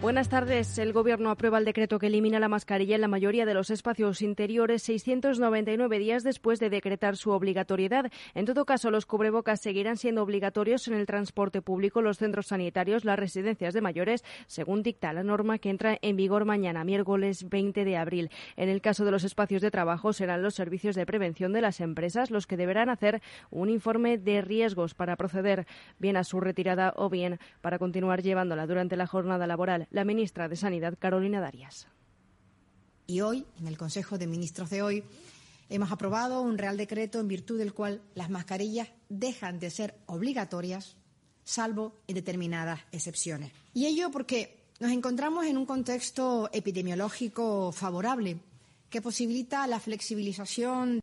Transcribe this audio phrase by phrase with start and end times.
[0.00, 0.78] Buenas tardes.
[0.78, 4.22] El Gobierno aprueba el decreto que elimina la mascarilla en la mayoría de los espacios
[4.22, 8.10] interiores 699 días después de decretar su obligatoriedad.
[8.34, 13.04] En todo caso, los cubrebocas seguirán siendo obligatorios en el transporte público, los centros sanitarios,
[13.04, 17.84] las residencias de mayores, según dicta la norma que entra en vigor mañana, miércoles 20
[17.84, 18.30] de abril.
[18.56, 21.78] En el caso de los espacios de trabajo, serán los servicios de prevención de las
[21.78, 23.20] empresas los que deberán hacer
[23.50, 25.66] un informe de riesgos para proceder
[25.98, 30.48] bien a su retirada o bien para continuar llevándola durante la jornada laboral la ministra
[30.48, 31.86] de Sanidad, Carolina Darias.
[33.06, 35.04] Y hoy, en el Consejo de Ministros de hoy,
[35.68, 40.96] hemos aprobado un Real Decreto en virtud del cual las mascarillas dejan de ser obligatorias,
[41.44, 43.52] salvo en determinadas excepciones.
[43.74, 48.38] Y ello porque nos encontramos en un contexto epidemiológico favorable
[48.88, 51.00] que posibilita la flexibilización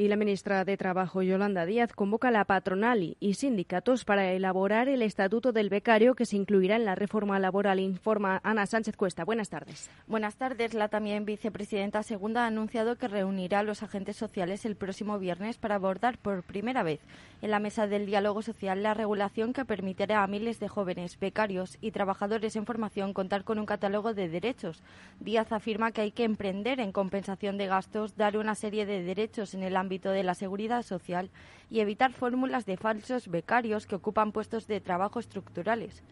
[0.00, 4.88] y la ministra de Trabajo, Yolanda Díaz, convoca a la patronal y sindicatos para elaborar
[4.88, 9.26] el estatuto del becario que se incluirá en la reforma laboral, informa Ana Sánchez Cuesta.
[9.26, 9.90] Buenas tardes.
[10.06, 10.72] Buenas tardes.
[10.72, 15.58] La también vicepresidenta segunda ha anunciado que reunirá a los agentes sociales el próximo viernes
[15.58, 17.00] para abordar por primera vez
[17.42, 21.76] en la mesa del diálogo social la regulación que permitirá a miles de jóvenes, becarios
[21.82, 24.82] y trabajadores en formación contar con un catálogo de derechos.
[25.20, 29.52] Díaz afirma que hay que emprender en compensación de gastos, dar una serie de derechos
[29.52, 31.30] en el ámbito ámbito de la seguridad social
[31.68, 36.04] y evitar fórmulas de falsos becarios que ocupan puestos de trabajo estructurales.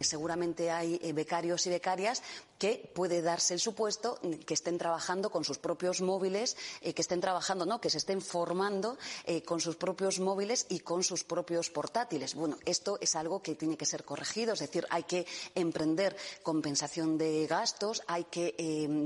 [0.00, 2.22] Seguramente hay eh, becarios y becarias
[2.58, 7.20] que puede darse el supuesto que estén trabajando con sus propios móviles, eh, que estén
[7.20, 11.70] trabajando, no, que se estén formando eh, con sus propios móviles y con sus propios
[11.70, 12.34] portátiles.
[12.34, 17.18] Bueno, esto es algo que tiene que ser corregido, es decir, hay que emprender compensación
[17.18, 18.54] de gastos, hay que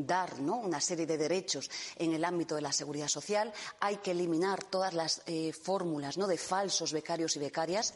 [0.07, 4.65] dar una serie de derechos en el ámbito de la seguridad social, hay que eliminar
[4.65, 5.23] todas las
[5.63, 6.27] fórmulas ¿no?
[6.27, 7.95] de falsos becarios y becarias.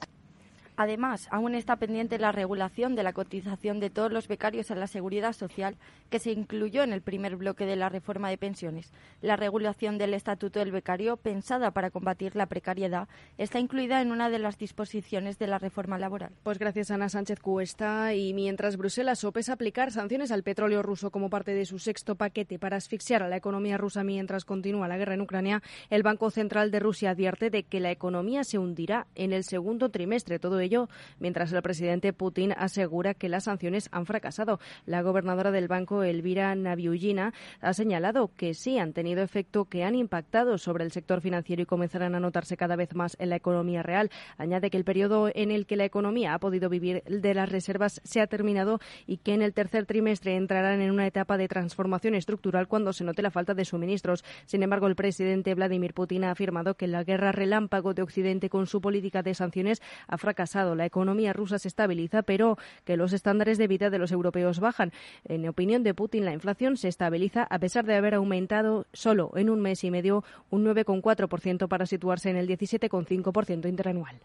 [0.76, 4.87] Además, aún está pendiente la regulación de la cotización de todos los becarios a la
[4.87, 5.76] seguridad social
[6.10, 8.92] que se incluyó en el primer bloque de la reforma de pensiones.
[9.22, 14.28] La regulación del estatuto del becario, pensada para combatir la precariedad, está incluida en una
[14.28, 16.32] de las disposiciones de la reforma laboral.
[16.42, 18.14] Pues gracias Ana Sánchez Cuesta.
[18.14, 22.58] Y mientras Bruselas sopesa aplicar sanciones al petróleo ruso como parte de su sexto paquete
[22.58, 26.70] para asfixiar a la economía rusa mientras continúa la guerra en Ucrania, el Banco Central
[26.70, 30.38] de Rusia advierte de que la economía se hundirá en el segundo trimestre.
[30.38, 30.88] Todo ello
[31.19, 34.60] mientras el presidente Putin asegura que las sanciones han fracasado.
[34.84, 39.94] La gobernadora del banco, Elvira Naviullina, ha señalado que sí han tenido efecto, que han
[39.94, 43.82] impactado sobre el sector financiero y comenzarán a notarse cada vez más en la economía
[43.82, 44.10] real.
[44.37, 48.00] Añade que el periodo en el que la economía ha podido vivir de las reservas
[48.05, 52.15] se ha terminado y que en el tercer trimestre entrarán en una etapa de transformación
[52.15, 54.25] estructural cuando se note la falta de suministros.
[54.47, 58.66] Sin embargo, el presidente Vladimir Putin ha afirmado que la guerra relámpago de Occidente con
[58.66, 63.59] su política de sanciones ha fracasado la economía rusa se estabiliza, pero que los estándares
[63.59, 64.93] de vida de los europeos bajan.
[65.25, 69.50] En opinión de Putin, la inflación se estabiliza a pesar de haber aumentado solo en
[69.50, 74.21] un mes y medio un 9,4% para situarse en el 17,5% interanual.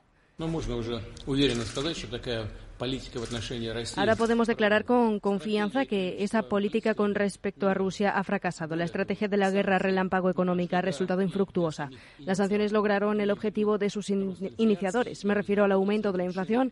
[3.96, 8.75] Ahora podemos declarar con confianza que esa política con respecto a Rusia ha fracasado.
[8.75, 11.90] La estrategia de la guerra relámpago económica ha resultado infructuosa.
[12.19, 15.25] Las sanciones lograron el objetivo de sus iniciadores.
[15.25, 16.72] Me refiero al aumento de la inflación,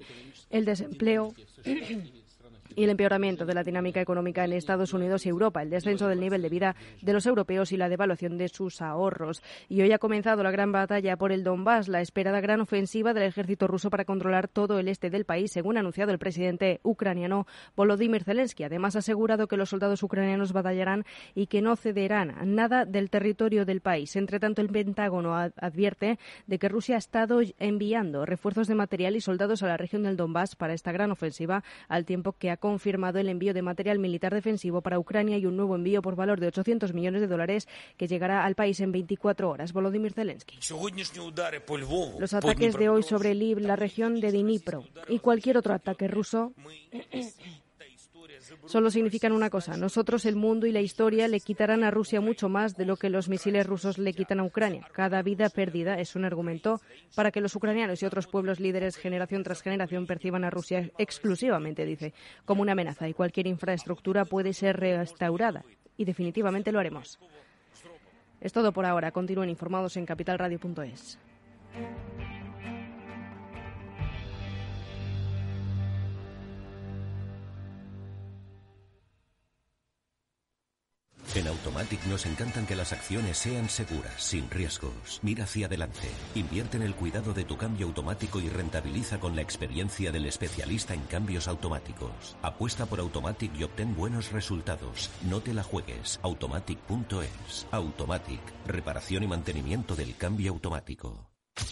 [0.49, 1.33] el desempleo
[2.75, 6.19] y el empeoramiento de la dinámica económica en Estados Unidos y Europa, el descenso del
[6.19, 9.41] nivel de vida de los europeos y la devaluación de sus ahorros.
[9.67, 13.23] Y hoy ha comenzado la gran batalla por el Donbass, la esperada gran ofensiva del
[13.23, 17.47] ejército ruso para controlar todo el este del país, según ha anunciado el presidente ucraniano
[17.75, 18.63] Volodymyr Zelensky.
[18.63, 23.65] Además, ha asegurado que los soldados ucranianos batallarán y que no cederán nada del territorio
[23.65, 24.15] del país.
[24.15, 29.21] Entre tanto, el Pentágono advierte de que Rusia ha estado enviando refuerzos de material y
[29.21, 33.19] soldados a la región del Donbass para esta gran ofensiva, al tiempo que ha confirmado
[33.19, 36.47] el envío de material militar defensivo para Ucrania y un nuevo envío por valor de
[36.47, 37.67] 800 millones de dólares
[37.97, 39.73] que llegará al país en 24 horas.
[39.73, 40.57] Volodymyr Zelensky.
[42.19, 46.53] Los ataques de hoy sobre Lviv, la región de Dnipro y cualquier otro ataque ruso
[48.65, 49.77] solo significan una cosa.
[49.77, 53.09] Nosotros, el mundo y la historia le quitarán a Rusia mucho más de lo que
[53.09, 54.87] los misiles rusos le quitan a Ucrania.
[54.91, 56.79] Cada vida perdida es un argumento
[57.15, 61.85] para que los ucranianos y otros pueblos líderes generación tras generación perciban a Rusia exclusivamente,
[61.85, 62.13] dice,
[62.45, 65.63] como una amenaza y cualquier infraestructura puede ser restaurada.
[65.97, 67.19] Y definitivamente lo haremos.
[68.41, 69.11] Es todo por ahora.
[69.11, 71.19] Continúen informados en capitalradio.es.
[81.35, 85.19] En Automatic nos encantan que las acciones sean seguras, sin riesgos.
[85.21, 86.09] Mira hacia adelante.
[86.33, 90.95] Invierte en el cuidado de tu cambio automático y rentabiliza con la experiencia del especialista
[90.95, 92.35] en cambios automáticos.
[92.41, 95.11] Apuesta por Automatic y obtén buenos resultados.
[95.21, 96.19] No te la juegues.
[96.23, 97.67] Automatic.es.
[97.71, 98.41] Automatic.
[98.65, 101.29] Reparación y mantenimiento del cambio automático.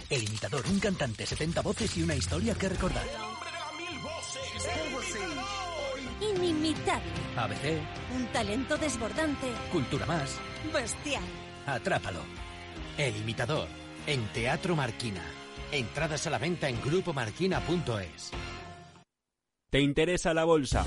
[0.09, 3.36] El imitador, un cantante, 70 voces y una historia que recordar.
[6.21, 7.03] Inimitable.
[7.35, 7.79] ABC,
[8.15, 9.47] Un talento desbordante.
[9.71, 10.39] Cultura Más,
[10.73, 11.23] Bestial.
[11.65, 12.21] Atrápalo.
[12.97, 13.67] El imitador,
[14.07, 15.23] en Teatro Marquina.
[15.71, 18.31] Entradas a la venta en grupomarquina.es.
[19.69, 20.85] ¿Te interesa la bolsa?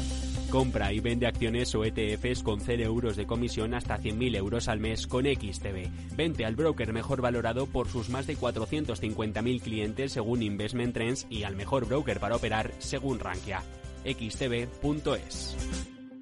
[0.50, 4.80] Compra y vende acciones o ETFs con 0 euros de comisión hasta 100.000 euros al
[4.80, 6.16] mes con XTB.
[6.16, 11.44] Vente al broker mejor valorado por sus más de 450.000 clientes según Investment Trends y
[11.44, 13.62] al mejor broker para operar según Rankia.
[14.04, 15.56] xtb.es.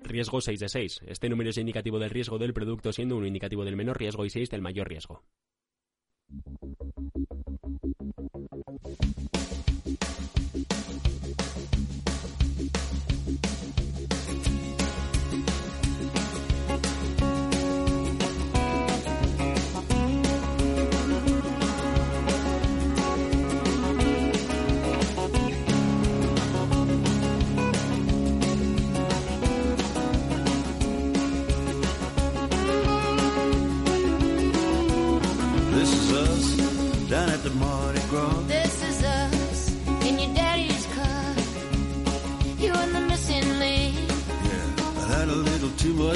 [0.03, 1.01] Riesgo 6 de 6.
[1.07, 4.31] Este número es indicativo del riesgo del producto siendo un indicativo del menor riesgo y
[4.31, 5.23] 6 del mayor riesgo.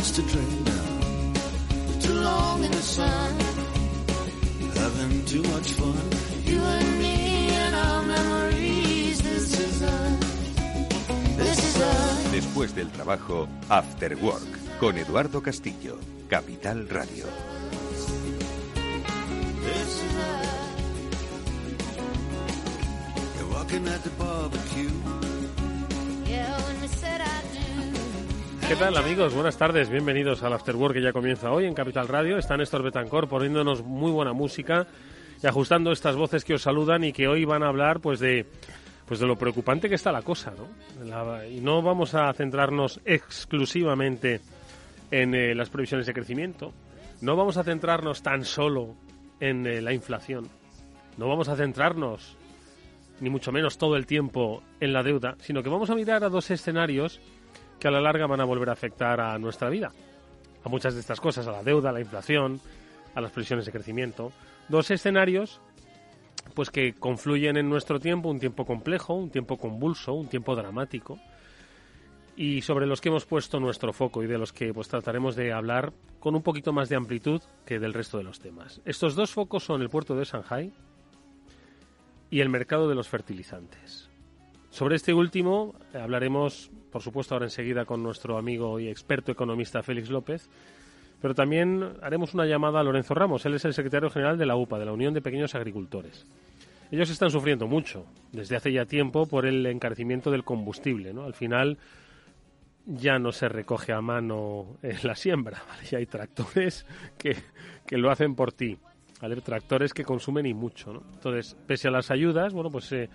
[0.03, 2.01] Much to drink now.
[2.01, 3.33] Too long in the sun.
[4.75, 6.07] Having too much fun.
[6.45, 9.23] You and me and our memories.
[9.23, 10.19] This is us.
[11.37, 12.33] This is us.
[12.33, 17.27] Después del trabajo, After Work, con Eduardo Castillo, Capital Radio.
[19.67, 20.49] This is us.
[23.37, 24.91] You're walking at the barbecue.
[26.27, 27.52] Yeah, when we said I do.
[28.73, 29.35] ¿Qué tal amigos?
[29.35, 32.39] Buenas tardes, bienvenidos al After Work que ya comienza hoy en Capital Radio.
[32.39, 34.87] Está Néstor Betancor poniéndonos muy buena música
[35.43, 38.47] y ajustando estas voces que os saludan y que hoy van a hablar pues de
[39.05, 41.45] pues de lo preocupante que está la cosa, ¿no?
[41.51, 44.41] Y no vamos a centrarnos exclusivamente
[45.11, 46.73] en eh, las previsiones de crecimiento,
[47.21, 48.95] no vamos a centrarnos tan solo
[49.39, 50.49] en eh, la inflación,
[51.19, 52.39] no vamos a centrarnos
[53.21, 56.31] ni mucho menos todo el tiempo en la deuda, sino que vamos a mirar a
[56.31, 57.21] dos escenarios
[57.83, 59.91] que a la larga van a volver a afectar a nuestra vida.
[60.63, 62.61] A muchas de estas cosas, a la deuda, a la inflación,
[63.13, 64.31] a las previsiones de crecimiento.
[64.69, 65.61] Dos escenarios
[66.55, 71.19] pues que confluyen en nuestro tiempo, un tiempo complejo, un tiempo convulso, un tiempo dramático
[72.37, 75.53] y sobre los que hemos puesto nuestro foco y de los que pues trataremos de
[75.53, 78.81] hablar con un poquito más de amplitud que del resto de los temas.
[78.85, 80.73] Estos dos focos son el puerto de Shanghai
[82.31, 84.12] y el mercado de los fertilizantes.
[84.73, 90.09] Sobre este último hablaremos, por supuesto, ahora enseguida con nuestro amigo y experto economista Félix
[90.09, 90.49] López,
[91.21, 93.45] pero también haremos una llamada a Lorenzo Ramos.
[93.45, 96.25] Él es el secretario general de la UPA, de la Unión de Pequeños Agricultores.
[96.91, 101.13] Ellos están sufriendo mucho desde hace ya tiempo por el encarecimiento del combustible.
[101.13, 101.25] ¿no?
[101.25, 101.77] Al final
[102.87, 105.63] ya no se recoge a mano la siembra.
[105.91, 106.87] Ya hay tractores
[107.19, 107.37] que,
[107.87, 108.79] que lo hacen por ti.
[109.45, 111.03] Tractores que consumen y mucho.
[111.13, 113.11] Entonces, pese a las ayudas, bueno, pues eh,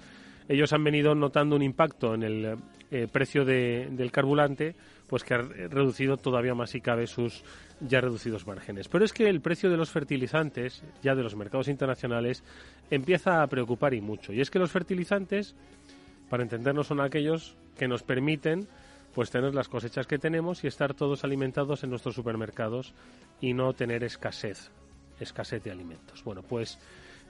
[0.48, 2.58] ellos han venido notando un impacto en el
[2.92, 4.76] eh, precio de- del carburante,
[5.08, 7.44] pues que ha re- reducido todavía más si cabe sus
[7.82, 8.88] ya reducidos márgenes.
[8.88, 12.44] Pero es que el precio de los fertilizantes, ya de los mercados internacionales,
[12.90, 14.32] empieza a preocupar y mucho.
[14.34, 15.54] Y es que los fertilizantes,
[16.30, 18.68] para entendernos, son aquellos que nos permiten
[19.14, 22.94] pues tener las cosechas que tenemos y estar todos alimentados en nuestros supermercados
[23.42, 24.70] y no tener escasez,
[25.20, 26.24] escasez de alimentos.
[26.24, 26.78] Bueno, pues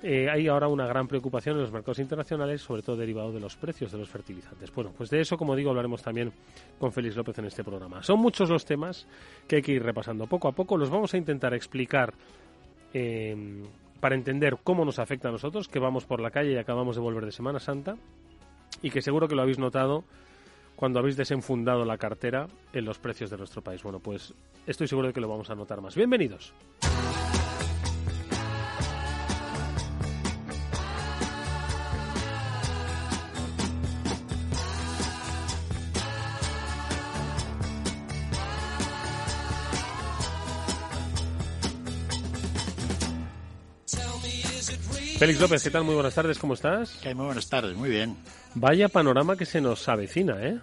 [0.04, 3.56] eh, hay ahora una gran preocupación en los mercados internacionales, sobre todo derivado de los
[3.56, 4.72] precios de los fertilizantes.
[4.74, 6.32] Bueno, pues de eso, como digo, hablaremos también
[6.78, 8.04] con Félix López en este programa.
[8.04, 9.08] Son muchos los temas
[9.48, 10.78] que hay que ir repasando poco a poco.
[10.78, 12.14] Los vamos a intentar explicar
[12.94, 13.64] eh,
[14.00, 17.02] para entender cómo nos afecta a nosotros, que vamos por la calle y acabamos de
[17.02, 17.98] volver de Semana Santa,
[18.82, 20.04] y que seguro que lo habéis notado
[20.76, 23.82] cuando habéis desenfundado la cartera en los precios de nuestro país.
[23.82, 24.36] Bueno, pues
[24.68, 25.96] estoy seguro de que lo vamos a notar más.
[25.96, 26.54] Bienvenidos.
[45.18, 45.84] Félix López, ¿qué tal?
[45.84, 47.00] Muy buenas tardes, ¿cómo estás?
[47.16, 48.16] muy buenas tardes, muy bien.
[48.54, 50.60] Vaya panorama que se nos avecina, ¿eh?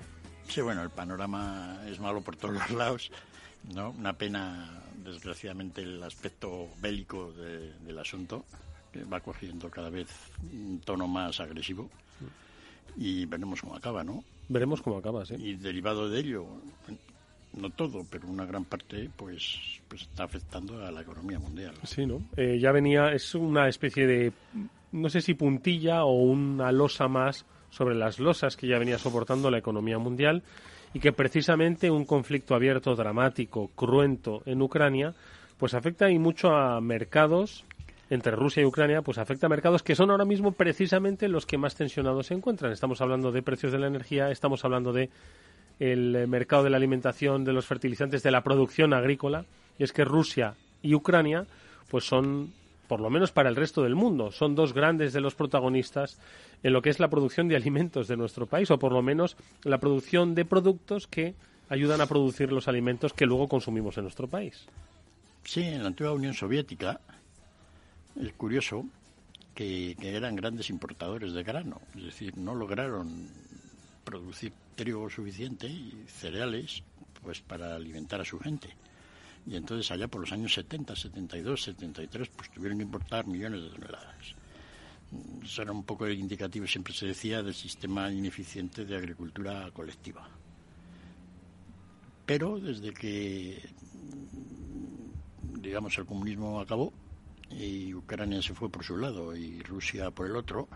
[0.48, 3.10] Sí, bueno, el panorama es malo por todos los lados,
[3.74, 3.90] ¿no?
[3.90, 8.44] Una pena desgraciadamente el aspecto bélico de- del asunto,
[8.92, 10.08] que va cogiendo cada vez
[10.52, 11.90] un tono más agresivo.
[12.96, 14.22] Y veremos cómo acaba, ¿no?
[14.48, 15.34] Veremos cómo acaba, sí.
[15.34, 16.46] Y derivado de ello,
[17.56, 21.74] no todo, pero una gran parte, pues, pues está afectando a la economía mundial.
[21.84, 22.22] Sí, ¿no?
[22.36, 24.32] Eh, ya venía, es una especie de,
[24.92, 29.50] no sé si puntilla o una losa más sobre las losas que ya venía soportando
[29.50, 30.42] la economía mundial
[30.92, 35.14] y que precisamente un conflicto abierto, dramático, cruento en Ucrania,
[35.58, 37.64] pues afecta y mucho a mercados
[38.10, 41.58] entre Rusia y Ucrania, pues afecta a mercados que son ahora mismo precisamente los que
[41.58, 42.70] más tensionados se encuentran.
[42.70, 45.10] Estamos hablando de precios de la energía, estamos hablando de
[45.80, 49.44] el eh, mercado de la alimentación, de los fertilizantes, de la producción agrícola.
[49.78, 51.46] Y es que Rusia y Ucrania,
[51.90, 52.52] pues son,
[52.88, 56.18] por lo menos para el resto del mundo, son dos grandes de los protagonistas
[56.62, 59.36] en lo que es la producción de alimentos de nuestro país, o por lo menos
[59.64, 61.34] la producción de productos que
[61.68, 64.66] ayudan a producir los alimentos que luego consumimos en nuestro país.
[65.44, 67.00] Sí, en la antigua Unión Soviética
[68.20, 68.86] es curioso
[69.54, 73.28] que, que eran grandes importadores de grano, es decir, no lograron
[74.04, 76.82] producir trigo suficiente y cereales
[77.22, 78.68] pues para alimentar a su gente.
[79.46, 83.70] Y entonces allá por los años 70, 72, 73 pues tuvieron que importar millones de
[83.70, 84.34] toneladas.
[85.10, 90.28] Mm, Eso era un poco indicativo, siempre se decía, del sistema ineficiente de agricultura colectiva.
[92.26, 93.62] Pero desde que
[95.64, 96.92] digamos, el comunismo acabó
[97.50, 100.68] y Ucrania se fue por su lado y Rusia por el otro,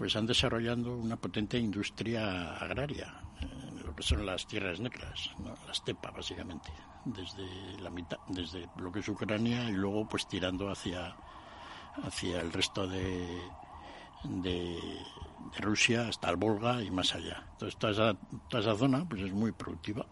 [0.00, 5.54] pues han desarrollado una potente industria agraria, eh, lo que son las tierras negras, ¿no?
[5.66, 6.72] la básicamente,
[7.04, 7.44] desde
[7.82, 11.14] la mitad, desde lo que es Ucrania y luego pues tirando hacia
[12.02, 13.42] hacia el resto de,
[14.24, 14.78] de,
[15.52, 17.44] de Rusia hasta el Volga y más allá.
[17.52, 18.16] Entonces toda esa,
[18.48, 20.06] toda esa zona pues es muy productiva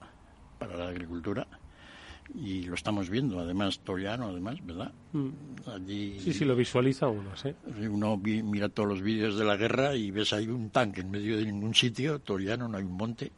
[0.59, 1.47] para la agricultura
[2.35, 4.93] y lo estamos viendo, además Toriano, además, ¿verdad?
[5.67, 7.55] Allí Sí, sí, lo visualiza uno, sí.
[7.89, 11.11] uno vi- mira todos los vídeos de la guerra y ves ahí un tanque en
[11.11, 13.33] medio de ningún sitio, Toriano, no hay un monte,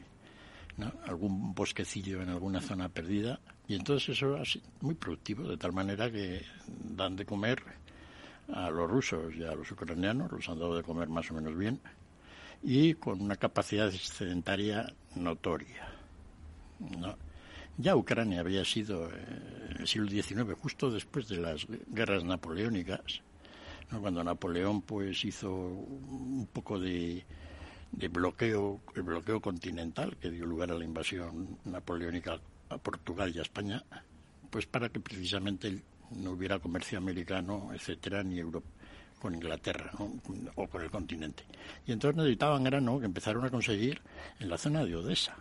[0.77, 0.91] ¿no?
[1.07, 3.39] algún bosquecillo en alguna zona perdida.
[3.67, 7.61] Y entonces eso es muy productivo, de tal manera que dan de comer
[8.53, 11.57] a los rusos y a los ucranianos, los han dado de comer más o menos
[11.57, 11.79] bien,
[12.61, 15.87] y con una capacidad excedentaria notoria.
[16.79, 17.15] ¿no?
[17.81, 23.21] Ya Ucrania había sido eh, en el siglo XIX, justo después de las guerras napoleónicas,
[23.89, 27.25] cuando Napoleón pues hizo un poco de,
[27.91, 33.41] bloqueo, el bloqueo continental que dio lugar a la invasión napoleónica a Portugal y a
[33.41, 33.83] España,
[34.51, 38.67] pues para que precisamente no hubiera comercio americano, etcétera, ni Europa
[39.19, 39.91] con Inglaterra
[40.55, 41.43] o con el continente.
[41.87, 44.01] Y entonces necesitaban grano que empezaron a conseguir
[44.39, 45.35] en la zona de Odessa.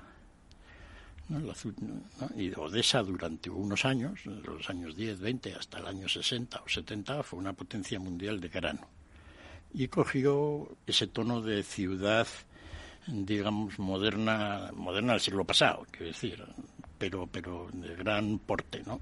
[1.31, 1.39] ¿No?
[1.39, 2.31] ¿no?
[2.37, 7.23] Y Odessa durante unos años, los años 10, 20 hasta el año 60 o 70,
[7.23, 8.89] fue una potencia mundial de grano.
[9.73, 12.27] Y cogió ese tono de ciudad,
[13.07, 16.45] digamos, moderna, moderna del siglo pasado, quiero decir,
[16.99, 19.01] pero, pero de gran porte, ¿no?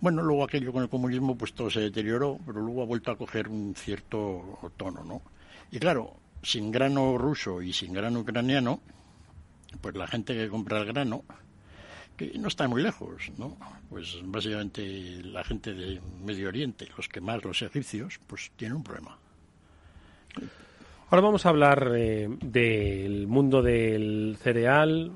[0.00, 3.16] Bueno, luego aquello con el comunismo, pues todo se deterioró, pero luego ha vuelto a
[3.16, 5.22] coger un cierto tono, ¿no?
[5.70, 8.80] Y claro, sin grano ruso y sin grano ucraniano,
[9.80, 11.24] pues la gente que compra el grano,
[12.16, 13.56] que no está muy lejos, ¿no?
[13.90, 18.84] Pues básicamente la gente de Medio Oriente, los que más, los egipcios, pues tienen un
[18.84, 19.18] problema.
[21.10, 25.12] Ahora vamos a hablar eh, del mundo del cereal,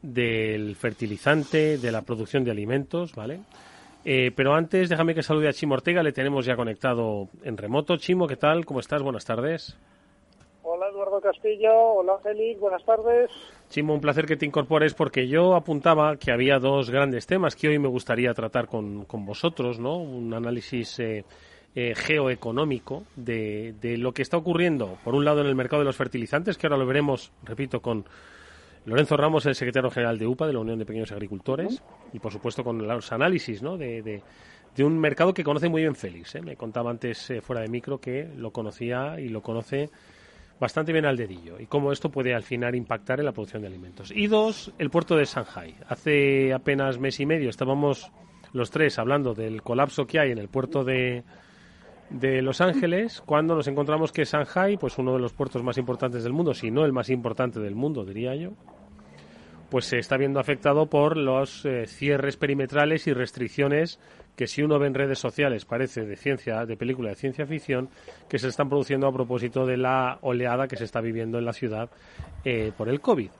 [0.00, 3.40] del fertilizante, de la producción de alimentos, ¿vale?
[4.04, 7.96] Eh, pero antes, déjame que salude a Chimo Ortega, le tenemos ya conectado en remoto.
[7.96, 8.66] Chimo, ¿qué tal?
[8.66, 9.02] ¿Cómo estás?
[9.02, 9.76] Buenas tardes.
[11.24, 13.30] Castillo, hola Félix, buenas tardes.
[13.70, 17.68] Chimo, un placer que te incorpores porque yo apuntaba que había dos grandes temas que
[17.68, 19.96] hoy me gustaría tratar con, con vosotros, ¿no?
[19.96, 21.24] Un análisis eh,
[21.74, 25.86] eh, geoeconómico de, de lo que está ocurriendo, por un lado, en el mercado de
[25.86, 28.04] los fertilizantes, que ahora lo veremos, repito, con
[28.84, 32.32] Lorenzo Ramos, el secretario general de UPA, de la Unión de Pequeños Agricultores, y por
[32.32, 33.78] supuesto con los análisis, ¿no?
[33.78, 34.22] De, de,
[34.76, 36.34] de un mercado que conoce muy bien Félix.
[36.34, 36.42] ¿eh?
[36.42, 39.88] Me contaba antes eh, fuera de micro que lo conocía y lo conoce
[40.60, 43.68] bastante bien al dedillo y cómo esto puede al final impactar en la producción de
[43.68, 44.12] alimentos.
[44.14, 45.74] Y dos, el puerto de Shanghai.
[45.88, 48.10] Hace apenas mes y medio estábamos
[48.52, 51.24] los tres hablando del colapso que hay en el puerto de,
[52.10, 56.22] de Los Ángeles cuando nos encontramos que Shanghai, pues uno de los puertos más importantes
[56.22, 58.52] del mundo, si no el más importante del mundo, diría yo,
[59.70, 63.98] pues se está viendo afectado por los eh, cierres perimetrales y restricciones
[64.36, 67.88] que si uno ve en redes sociales parece de ciencia, de película de ciencia ficción,
[68.28, 71.52] que se están produciendo a propósito de la oleada que se está viviendo en la
[71.52, 71.90] ciudad
[72.44, 73.30] eh, por el COVID.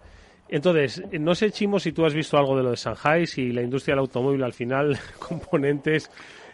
[0.49, 3.63] Entonces, no sé, Chimo, si tú has visto algo de lo de Shanghai, si la
[3.63, 6.11] industria del automóvil al final, componentes,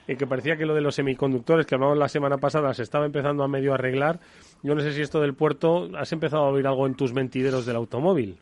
[0.06, 3.06] eh, que parecía que lo de los semiconductores que hablamos la semana pasada se estaba
[3.06, 4.20] empezando a medio arreglar.
[4.62, 7.66] Yo no sé si esto del puerto, ¿has empezado a oír algo en tus mentideros
[7.66, 8.38] del automóvil?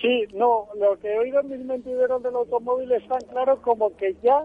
[0.00, 4.14] Sí, no, lo que he oído mis mentideros del automóvil es tan claro como que
[4.22, 4.44] ya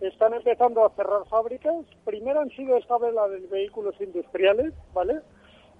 [0.00, 1.74] están empezando a cerrar fábricas.
[2.04, 5.20] Primero han sido esta vez la de vehículos industriales, ¿vale?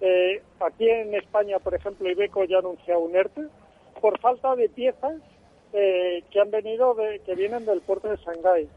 [0.00, 3.42] Eh, aquí en España, por ejemplo, Ibeco ya ha anunciado un ERTE
[4.00, 5.20] por falta de piezas
[5.72, 8.68] eh, que han venido, de, que vienen del puerto de Shanghái.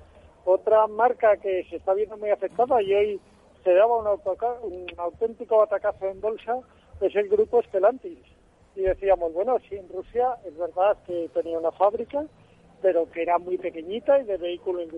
[0.46, 3.20] Otra marca que se está viendo muy afectada y hoy
[3.64, 6.60] se daba un, un auténtico batacazo en bolsa
[7.02, 8.39] es el grupo Stellantis.
[8.76, 12.26] Y decíamos, bueno, sí, en Rusia es verdad que tenía una fábrica,
[12.82, 14.90] pero que era muy pequeñita y de vehículos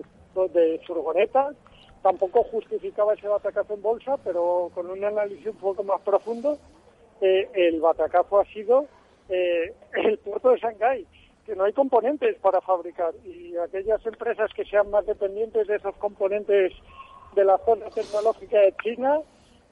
[0.52, 1.56] de furgonetas.
[2.02, 6.58] Tampoco justificaba ese batacazo en bolsa, pero con un análisis un poco más profundo,
[7.20, 8.86] eh, el batacazo ha sido
[9.28, 11.06] eh, el puerto de Shanghái,
[11.46, 13.14] que no hay componentes para fabricar.
[13.24, 16.72] Y aquellas empresas que sean más dependientes de esos componentes
[17.34, 19.20] de la zona tecnológica de China,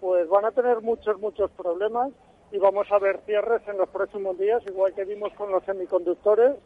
[0.01, 2.13] pues van a tener muchos, muchos problemas
[2.53, 6.57] y vamos a ver cierres en los próximos días, igual que vimos con los semiconductores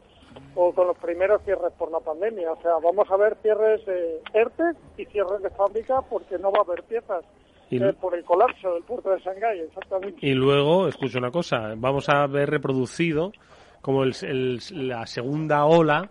[0.57, 2.53] o con los primeros cierres por la pandemia.
[2.53, 4.65] O sea, vamos a ver cierres de ERTE
[4.97, 7.25] y cierres de fábrica porque no va a haber piezas
[7.71, 10.19] Y- eh, por el colapso del puerto de Shanghái, exactamente.
[10.27, 13.33] Y luego, escucho una cosa, vamos a ver reproducido
[13.81, 16.11] como el- el- la segunda ola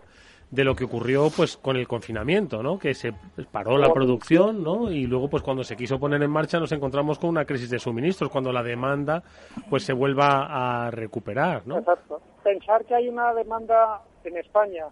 [0.54, 2.78] de lo que ocurrió pues con el confinamiento, ¿no?
[2.78, 3.12] Que se
[3.50, 4.90] paró la producción, ¿no?
[4.90, 7.80] Y luego pues cuando se quiso poner en marcha nos encontramos con una crisis de
[7.80, 9.24] suministros, cuando la demanda
[9.68, 11.78] pues se vuelva a recuperar, ¿no?
[11.78, 12.20] Exacto.
[12.44, 14.86] Pensar que hay una demanda en España,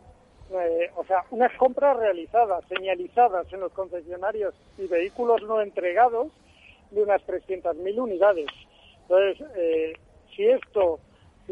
[0.50, 6.33] eh, o sea, unas compras realizadas, señalizadas en los concesionarios y vehículos no entregados
[6.90, 8.49] de unas 300.000 unidades.
[9.02, 9.92] Entonces, eh,
[10.35, 10.99] si esto,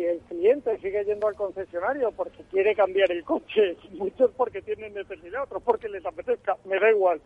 [0.01, 4.95] si el cliente sigue yendo al concesionario porque quiere cambiar el coche, muchos porque tienen
[4.95, 7.21] necesidad, otros porque les apetezca, me da igual,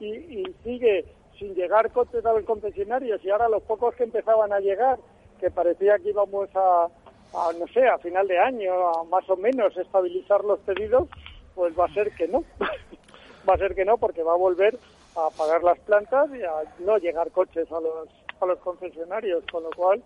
[0.00, 1.04] y, y sigue
[1.38, 4.98] sin llegar coches al concesionario, y ahora los pocos que empezaban a llegar,
[5.38, 9.36] que parecía que íbamos a, a, no sé, a final de año, a más o
[9.36, 11.08] menos estabilizar los pedidos,
[11.54, 12.42] pues va a ser que no.
[13.48, 14.78] va a ser que no, porque va a volver
[15.14, 18.08] a pagar las plantas y a no llegar coches a los,
[18.40, 20.02] a los concesionarios, con lo cual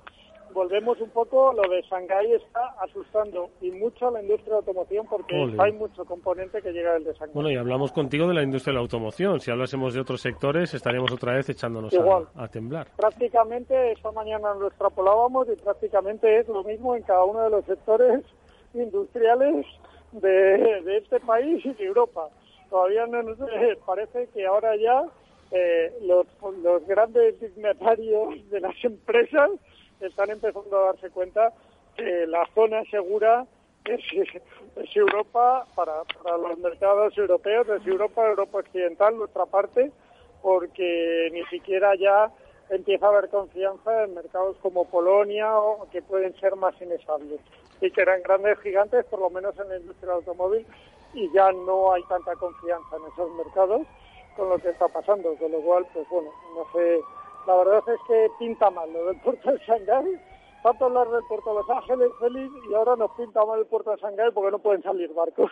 [0.53, 5.07] volvemos un poco, lo de Shanghái está asustando y mucho a la industria de automoción
[5.09, 5.57] porque Ole.
[5.59, 7.35] hay mucho componente que llega del de Shanghái.
[7.35, 9.41] Bueno, y hablamos contigo de la industria de la automoción.
[9.41, 12.29] Si hablásemos de otros sectores, estaríamos otra vez echándonos Igual.
[12.37, 12.89] a, a temblar.
[12.97, 17.65] prácticamente esta mañana lo extrapolábamos y prácticamente es lo mismo en cada uno de los
[17.65, 18.25] sectores
[18.75, 19.67] industriales
[20.13, 22.29] de, de este país y de Europa.
[22.71, 25.05] Todavía no nos eh, parece que ahora ya
[25.51, 26.27] eh, los,
[26.63, 29.51] los grandes dignatarios de las empresas
[30.07, 31.53] están empezando a darse cuenta
[31.97, 33.47] que la zona segura
[33.85, 34.01] es,
[34.95, 36.03] Europa para,
[36.39, 39.91] los mercados europeos, es Europa, Europa occidental, nuestra parte,
[40.41, 42.31] porque ni siquiera ya
[42.71, 47.41] empieza a haber confianza en mercados como Polonia o que pueden ser más inestables
[47.81, 50.65] y que eran grandes gigantes, por lo menos en la industria automóvil,
[51.15, 53.87] y ya no hay tanta confianza en esos mercados
[54.37, 57.01] con lo que está pasando, con lo cual, pues bueno, no sé,
[57.47, 60.21] la verdad es que pinta mal lo del puerto de Shanghái,
[60.63, 63.91] tanto hablar del puerto de Los Ángeles, Félix, y ahora nos pinta mal el puerto
[63.91, 65.51] de Shanghái porque no pueden salir barcos.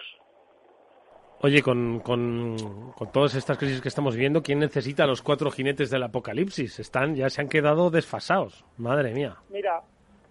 [1.43, 5.51] Oye, con, con, con todas estas crisis que estamos viendo, ¿quién necesita a los cuatro
[5.51, 6.79] jinetes del apocalipsis?
[6.79, 8.65] Están, ya se han quedado desfasados.
[8.77, 9.37] Madre mía.
[9.49, 9.81] Mira,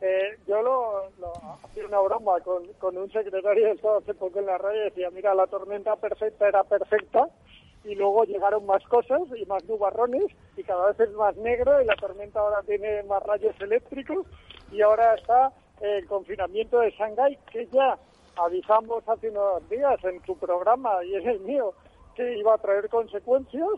[0.02, 4.38] eh, yo lo, lo hacía una broma con, con un secretario de Estado hace poco
[4.38, 7.28] en la radio y decía, mira, la tormenta perfecta era perfecta
[7.84, 10.26] y luego llegaron más cosas y más nubarrones
[10.58, 14.26] y cada vez es más negro y la tormenta ahora tiene más rayos eléctricos
[14.72, 17.98] y ahora está el confinamiento de Shanghái que ya
[18.36, 21.74] avisamos hace unos días en su programa y en el mío
[22.15, 23.70] que iba a traer consecuencias.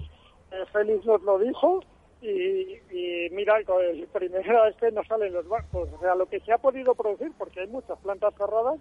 [0.52, 1.82] Eh, Félix nos lo dijo
[2.22, 5.90] y, y mira, el primera vez que no salen los barcos.
[5.94, 8.80] O sea, lo que se ha podido producir, porque hay muchas plantas cerradas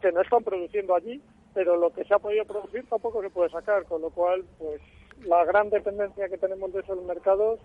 [0.00, 1.20] que no están produciendo allí,
[1.58, 4.80] pero lo que se ha podido producir tampoco se puede sacar, con lo cual, pues
[5.26, 7.58] la gran dependencia que tenemos de esos mercados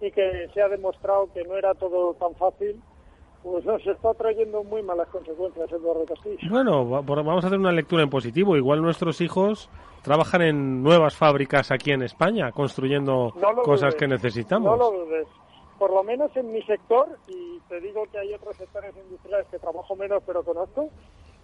[0.00, 2.80] y que se ha demostrado que no era todo tan fácil,
[3.42, 6.38] pues nos está trayendo muy malas consecuencias Eduardo Castillo.
[6.48, 8.56] Bueno, vamos a hacer una lectura en positivo.
[8.56, 9.68] Igual nuestros hijos
[10.02, 14.70] trabajan en nuevas fábricas aquí en España, construyendo No cosas dudes, que necesitamos.
[14.70, 15.28] No lo dudes.
[15.78, 19.58] Por lo menos en mi sector, y te digo que hay otros sectores industriales que
[19.58, 20.88] trabajo menos pero conozco,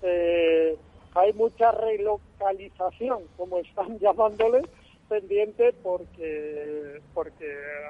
[0.03, 0.79] eh,
[1.15, 4.63] hay mucha relocalización, como están llamándole,
[5.09, 7.47] pendiente porque porque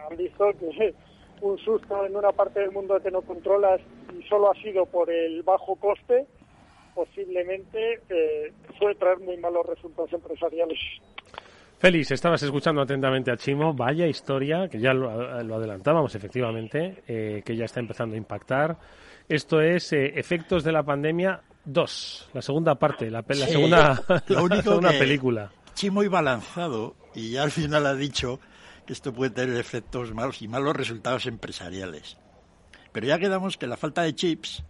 [0.09, 0.95] han visto que
[1.41, 3.81] un susto en una parte del mundo que no controlas
[4.19, 6.27] y solo ha sido por el bajo coste,
[6.95, 10.79] posiblemente eh, puede traer muy malos resultados empresariales.
[11.79, 13.73] Félix, estabas escuchando atentamente a Chimo.
[13.73, 18.77] Vaya historia, que ya lo, adelantábamos efectivamente, eh, que ya está empezando a impactar.
[19.31, 23.53] Esto es eh, Efectos de la Pandemia 2, la segunda parte, la, pe- la Sí,
[23.53, 25.53] segunda, lo la único segunda que- película.
[25.75, 28.41] Chimo iba lanzado y ya al final ha dicho
[28.85, 32.19] que esto puede tener efectos malos y malos resultados empresariales.
[32.91, 34.65] Pero ya quedamos que la falta de chips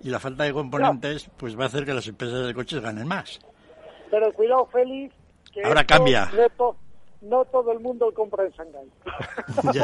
[0.00, 3.06] y la falta de componentes pues va a hacer que las empresas de coches ganen
[3.06, 3.38] más.
[4.10, 5.14] Pero cuidado, Félix,
[5.52, 6.30] que Ahora cambia.
[6.34, 6.76] No, to-
[7.20, 8.88] no todo el mundo compra en Shanghái.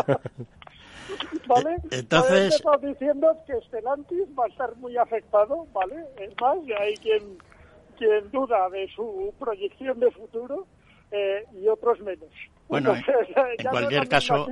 [1.08, 1.40] Ya.
[1.46, 1.76] ¿Vale?
[1.90, 6.04] entonces- Estamos diciendo que Stellantis va a estar muy afectado, ¿vale?
[6.18, 7.38] Es más, ya hay quien,
[7.98, 10.66] quien duda de su proyección de futuro
[11.10, 12.28] eh, y otros menos.
[12.68, 14.46] Bueno, en- Entonces, en ya no cualquier caso-.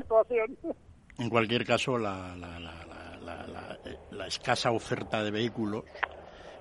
[1.18, 5.84] En cualquier caso, la, la- la- la- la- la- eh, la escasa oferta de vehículos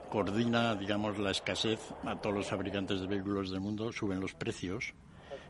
[0.09, 4.93] coordina, digamos, la escasez a todos los fabricantes de vehículos del mundo, suben los precios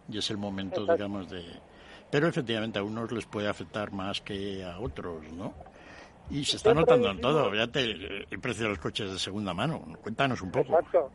[0.08, 0.94] y es el momento, Exacto.
[0.94, 1.44] digamos, de...
[2.12, 5.54] Pero efectivamente a unos les puede afectar más que a otros, ¿no?
[6.30, 7.50] Y se está notando en todo.
[7.52, 9.82] Fíjate el, el precio de los coches de segunda mano.
[10.02, 10.78] Cuéntanos un poco.
[10.78, 11.12] Exacto.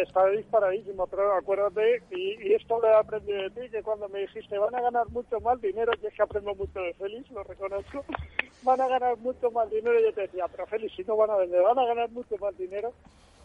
[0.00, 4.20] Está disparadísimo, pero acuérdate, y, y esto lo he aprendido de ti, que cuando me
[4.20, 7.42] dijiste van a ganar mucho más dinero, yo es que aprendo mucho de Félix, lo
[7.42, 8.04] reconozco,
[8.62, 11.30] van a ganar mucho más dinero, y yo te decía, pero Félix, si no van
[11.30, 12.92] a vender, van a ganar mucho más dinero,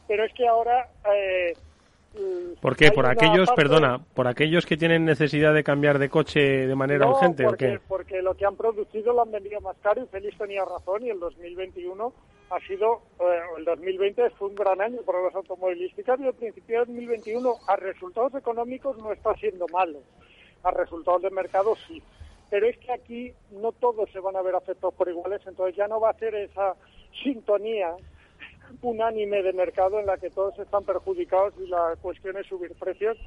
[0.07, 0.87] pero es que ahora...
[1.11, 1.53] Eh,
[2.61, 2.91] ¿Por qué?
[2.91, 7.05] ¿Por aquellos, parte- perdona, por aquellos que tienen necesidad de cambiar de coche de manera
[7.05, 7.79] no, urgente porque, o qué?
[7.87, 11.09] porque lo que han producido lo han vendido más caro y Félix tenía razón y
[11.09, 12.13] el 2021
[12.49, 16.79] ha sido, eh, el 2020 fue un gran año para las automovilísticas y el principio
[16.79, 19.99] de 2021 a resultados económicos no está siendo malo,
[20.63, 22.01] a resultados de mercado sí.
[22.49, 25.87] Pero es que aquí no todos se van a ver afectados por iguales, entonces ya
[25.87, 26.75] no va a ser esa
[27.23, 27.93] sintonía
[28.81, 33.17] unánime de mercado en la que todos están perjudicados y la cuestión es subir precios,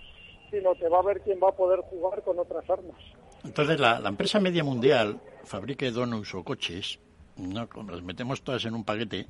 [0.51, 2.97] sino que va a haber quien va a poder jugar con otras armas.
[3.45, 6.99] Entonces, la, la empresa media mundial fabrique donuts o coches,
[7.37, 7.69] ¿no?
[7.89, 9.27] Las metemos todas en un paquete,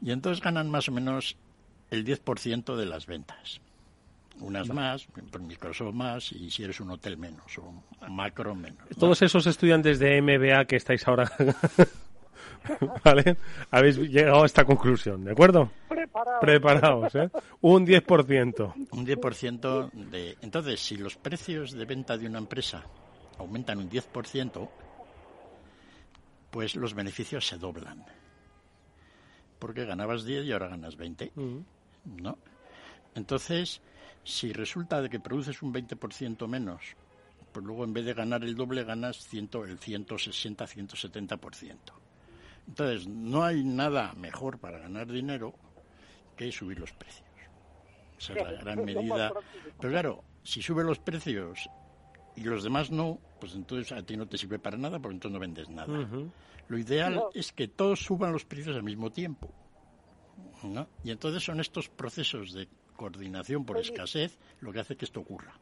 [0.00, 1.36] y entonces ganan más o menos
[1.90, 3.60] el 10% de las ventas.
[4.40, 7.74] Unas más, por Microsoft más, y si eres un hotel menos, o
[8.08, 8.78] macro menos.
[8.88, 8.96] ¿no?
[8.96, 11.30] Todos esos estudiantes de MBA que estáis ahora,
[13.04, 13.36] ¿vale?
[13.70, 15.70] Habéis llegado a esta conclusión, ¿de acuerdo?
[15.88, 16.40] Preparados.
[16.40, 17.30] Preparados, ¿eh?
[17.60, 18.88] Un 10%.
[18.90, 20.36] Un 10% de...
[20.42, 22.84] Entonces, si los precios de venta de una empresa
[23.38, 24.68] aumentan un 10%,
[26.50, 28.04] pues los beneficios se doblan.
[29.58, 31.32] Porque ganabas 10 y ahora ganas 20,
[32.04, 32.38] ¿no?
[33.14, 33.80] Entonces,
[34.24, 36.96] si resulta de que produces un 20% menos,
[37.52, 41.99] pues luego en vez de ganar el doble ganas 100, el 160, 170%.
[42.68, 45.54] Entonces, no hay nada mejor para ganar dinero
[46.36, 47.28] que subir los precios.
[48.18, 49.32] Esa es la gran medida.
[49.80, 51.68] Pero claro, si sube los precios
[52.36, 55.34] y los demás no, pues entonces a ti no te sirve para nada porque entonces
[55.34, 56.08] no vendes nada.
[56.68, 57.30] Lo ideal No.
[57.34, 59.52] es que todos suban los precios al mismo tiempo.
[60.62, 60.88] ¿no?
[61.02, 65.54] Y entonces son estos procesos de coordinación por escasez lo que hace que esto ocurra.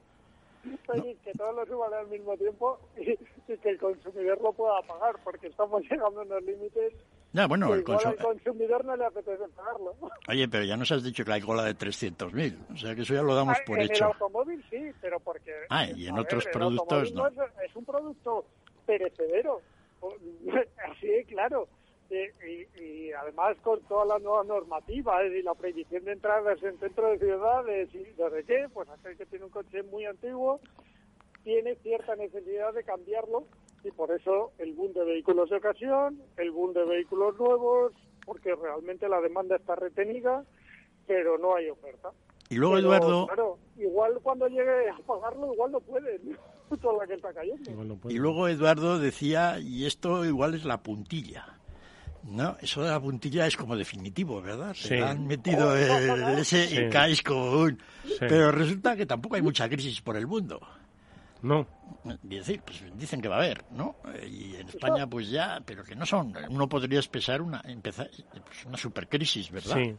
[0.86, 4.80] Feliz, que todos lo suban al mismo tiempo y, y que el consumidor lo pueda
[4.82, 6.92] pagar, porque estamos llegando a unos límites
[7.32, 9.94] Ya, bueno, el igual consu- al consumidor no le apetece pagarlo.
[10.28, 12.56] Oye, pero ya nos has dicho que hay cola de 300.000.
[12.72, 14.04] O sea que eso ya lo damos Ah, por en el hecho.
[14.06, 15.52] automóvil sí, pero porque...
[15.70, 18.44] Ah, y en otros el productos automovilismo Es, es un producto
[18.86, 19.60] perecedero,
[20.90, 21.68] así de claro.
[22.10, 22.14] Y,
[22.80, 27.10] y- y además con toda la nueva normativa y la prohibición de entradas en centro
[27.10, 30.60] de ciudades y de qué, pues aquel que tiene un coche muy antiguo
[31.44, 33.44] tiene cierta necesidad de cambiarlo
[33.84, 37.92] y por eso el boom de vehículos de ocasión, el boom de vehículos nuevos,
[38.24, 40.44] porque realmente la demanda está retenida,
[41.06, 42.10] pero no hay oferta.
[42.50, 46.36] Y luego, Pero, Eduardo, Claro, igual cuando llegue a pagarlo, igual no pueden,
[46.82, 47.70] con la que está cayendo.
[48.08, 51.57] y luego Eduardo decía, y esto igual es la puntilla.
[52.24, 54.72] No, eso de la puntilla es como definitivo, ¿verdad?
[54.72, 54.94] Te Sí.
[54.96, 56.78] han metido el, ese Sí.
[56.80, 57.78] y caes como un...
[58.04, 58.14] Sí.
[58.20, 60.60] Pero resulta que tampoco hay mucha crisis por el mundo.
[61.42, 61.66] No.
[62.24, 63.96] Y decir, pues dicen que va a haber, ¿no?
[64.14, 66.34] Eh, Y en España pues ya, pero que no son.
[66.50, 68.10] Uno podría empezar una, empezar,
[68.44, 69.76] pues una supercrisis, ¿verdad?
[69.76, 69.94] Sí.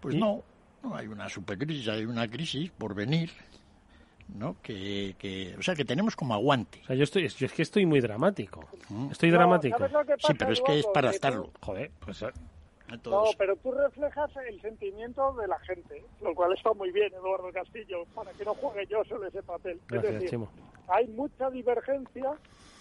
[0.00, 0.42] Pues Y- no,
[0.82, 3.30] no hay una supercrisis, hay una crisis por venir,
[4.36, 4.56] ¿no?
[4.62, 6.80] Que, que, o sea, que tenemos como aguante.
[6.82, 8.64] O sea, yo, estoy, yo es que estoy muy dramático.
[9.10, 9.78] Estoy No, dramático.
[9.78, 11.50] ¿sabes lo que Sí, pero es que es para tú- estarlo.
[11.60, 12.22] Joder, pues...
[12.22, 12.32] A
[13.04, 17.50] No, pero tú reflejas el sentimiento de la gente, lo cual está muy bien, Eduardo
[17.52, 19.78] Castillo, para que no juegue yo solo ese papel.
[19.86, 20.50] Gracias, es decir, Chimo.
[20.88, 22.32] hay mucha divergencia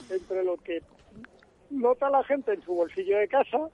[0.10, 0.82] entre lo que
[1.70, 3.70] nota la gente en su bolsillo de casa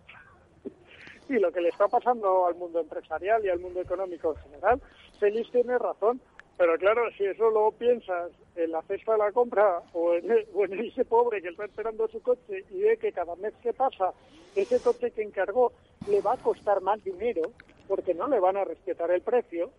[1.29, 4.81] y lo que le está pasando al mundo empresarial y al mundo económico en general.
[5.19, 6.19] Félix tiene razón,
[6.57, 10.65] pero claro, si eso lo piensas en la cesta de la compra o en, o
[10.65, 14.13] en ese pobre que está esperando su coche y ve que cada mes que pasa
[14.55, 15.73] ese coche que encargó
[16.07, 17.41] le va a costar más dinero
[17.87, 19.69] porque no le van a respetar el precio,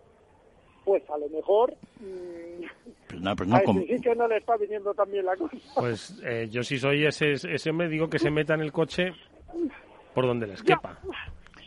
[0.85, 2.65] pues a lo mejor mm,
[3.09, 5.57] Pues pues no a ese sí que no le está viniendo tan bien la cosa.
[5.75, 9.13] Pues eh, yo si soy ese, ese me digo que se meta en el coche
[10.15, 10.99] por donde les quepa.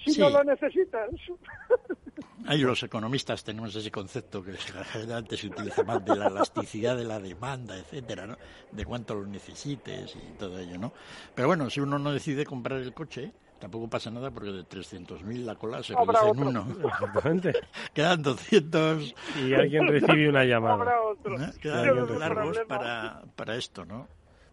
[0.09, 0.21] Si Sí.
[0.21, 1.09] no lo necesitas.
[2.47, 7.03] Ahí los economistas tenemos ese concepto que generalmente se utiliza más de la elasticidad de
[7.03, 8.37] la demanda, etcétera, ¿no?
[8.71, 10.93] De cuánto lo necesites y todo ello, ¿no?
[11.35, 15.43] Pero bueno, si uno no decide comprar el coche, tampoco pasa nada porque de 300.000
[15.45, 16.63] la cola se Habrá reduce en otro.
[16.79, 16.87] uno.
[16.89, 17.53] Exactamente.
[17.93, 19.15] Quedan 200.
[19.45, 20.73] Y alguien recibe una llamada.
[20.75, 21.39] Habrá otro.
[21.41, 21.51] ¿eh?
[21.61, 24.07] Quedan largos para, para esto, ¿no?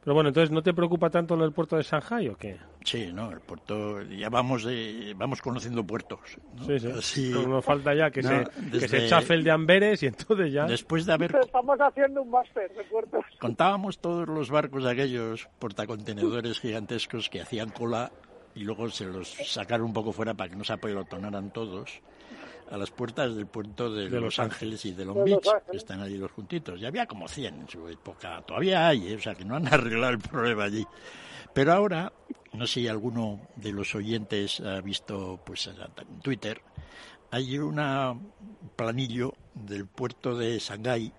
[0.06, 2.56] Pero bueno, entonces, ¿no te preocupa tanto lo del puerto de Shanghai o qué?
[2.84, 6.20] Sí, no, el puerto, ya vamos de, vamos conociendo puertos.
[6.54, 6.64] ¿no?
[6.64, 6.90] Sí, sí.
[6.96, 10.06] Así- nos falta ya que, No, se, que desde- se chafe el de Amberes y
[10.06, 10.64] entonces ya...
[10.66, 13.24] Después de haber Estamos haciendo un máster de puertos.
[13.40, 18.12] Contábamos todos los barcos aquellos portacontenedores gigantescos que hacían cola
[18.54, 22.00] y luego se los sacaron un poco fuera para que no se apelotonaran todos
[22.70, 25.76] a las puertas del puerto de, De Los Ángeles y de Long De Beach, que
[25.76, 26.80] están allí los juntitos.
[26.80, 28.42] Y había como 100 en su época.
[28.46, 29.16] Todavía hay, ¿eh?
[29.16, 30.86] o sea que no han arreglado el problema allí.
[31.52, 32.12] Pero ahora,
[32.52, 36.60] no sé si alguno de los oyentes ha visto pues en Twitter,
[37.30, 38.14] hay una
[38.76, 41.12] planillo del puerto de Shanghái,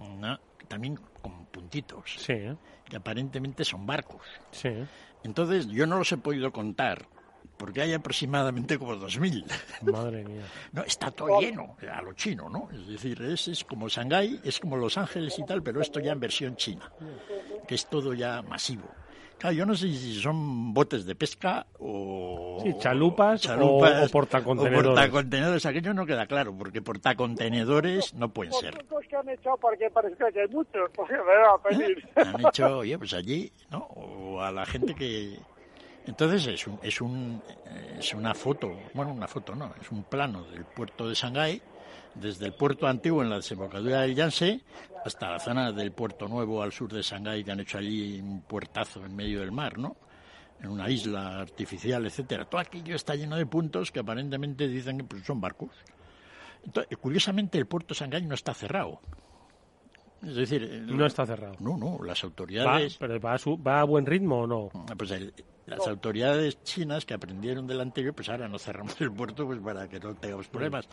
[0.00, 0.38] ¿no?
[0.68, 2.56] también con puntitos, Sí, ¿eh?
[2.88, 4.22] que aparentemente son barcos.
[4.50, 4.68] sí.
[4.68, 4.86] ¿eh?
[5.24, 7.06] Entonces, yo no los he podido contar,
[7.56, 9.44] porque hay aproximadamente como 2.000.
[9.90, 10.44] Madre mía.
[10.72, 12.68] No, está todo lleno, a lo chino, ¿no?
[12.72, 16.12] Es decir, es, es como Shanghái, es como Los Ángeles y tal, pero esto ya
[16.12, 16.90] en versión china,
[17.66, 18.88] que es todo ya masivo.
[19.38, 22.60] Claro, yo no sé si son botes de pesca o...
[22.62, 24.86] Sí, chalupas, chalupas o, o portacontenedores.
[24.86, 25.66] o portacontenedores.
[25.66, 28.84] Aquello no queda claro, porque portacontenedores no pueden ser.
[29.08, 30.90] Que han hecho porque parece que hay muchos.
[30.94, 32.08] Porque me va a pedir.
[32.16, 33.78] Han hecho, oye, pues allí, ¿no?
[33.78, 35.38] O a la gente que...
[36.06, 37.42] Entonces es, un, es, un,
[37.98, 41.62] es una foto, bueno, una foto no, es un plano del puerto de Shanghái,
[42.14, 44.60] desde el puerto antiguo en la desembocadura del Yangtze
[45.04, 48.42] hasta la zona del puerto nuevo al sur de Shanghái, que han hecho allí un
[48.42, 49.96] puertazo en medio del mar, ¿no?
[50.60, 52.44] En una isla artificial, etcétera.
[52.44, 55.70] Todo aquello está lleno de puntos que aparentemente dicen que pues, son barcos.
[56.64, 59.00] Entonces, curiosamente, el puerto de Shanghái no está cerrado.
[60.22, 61.56] Es decir, No está cerrado.
[61.60, 64.70] no, no, las Va, autoridades, pero va a, su- va a buen ritmo o no?
[64.96, 65.34] pues el-
[65.66, 69.88] las autoridades chinas que aprendieron del anterior, pues ahora no cerramos el puerto pues para
[69.88, 70.88] que no tengamos problemas.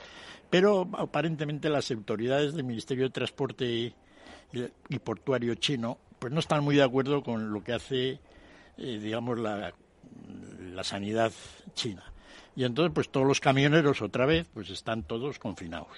[0.50, 3.94] Pero aparentemente las autoridades del Ministerio de Transporte y,
[4.90, 8.20] y Portuario chino, pues no están muy de acuerdo con lo que hace,
[8.78, 9.74] eh, digamos, la,
[10.74, 11.32] la sanidad
[11.74, 12.04] china.
[12.56, 15.98] Y entonces, pues todos los camioneros otra vez, pues están todos confinados.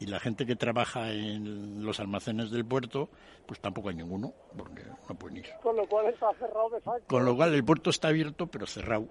[0.00, 3.10] Y la gente que trabaja en los almacenes del puerto,
[3.46, 5.46] pues tampoco hay ninguno, porque no pueden ir.
[5.62, 7.04] Con lo cual está cerrado de facto.
[7.06, 9.06] Con lo cual el puerto está abierto, pero cerrado,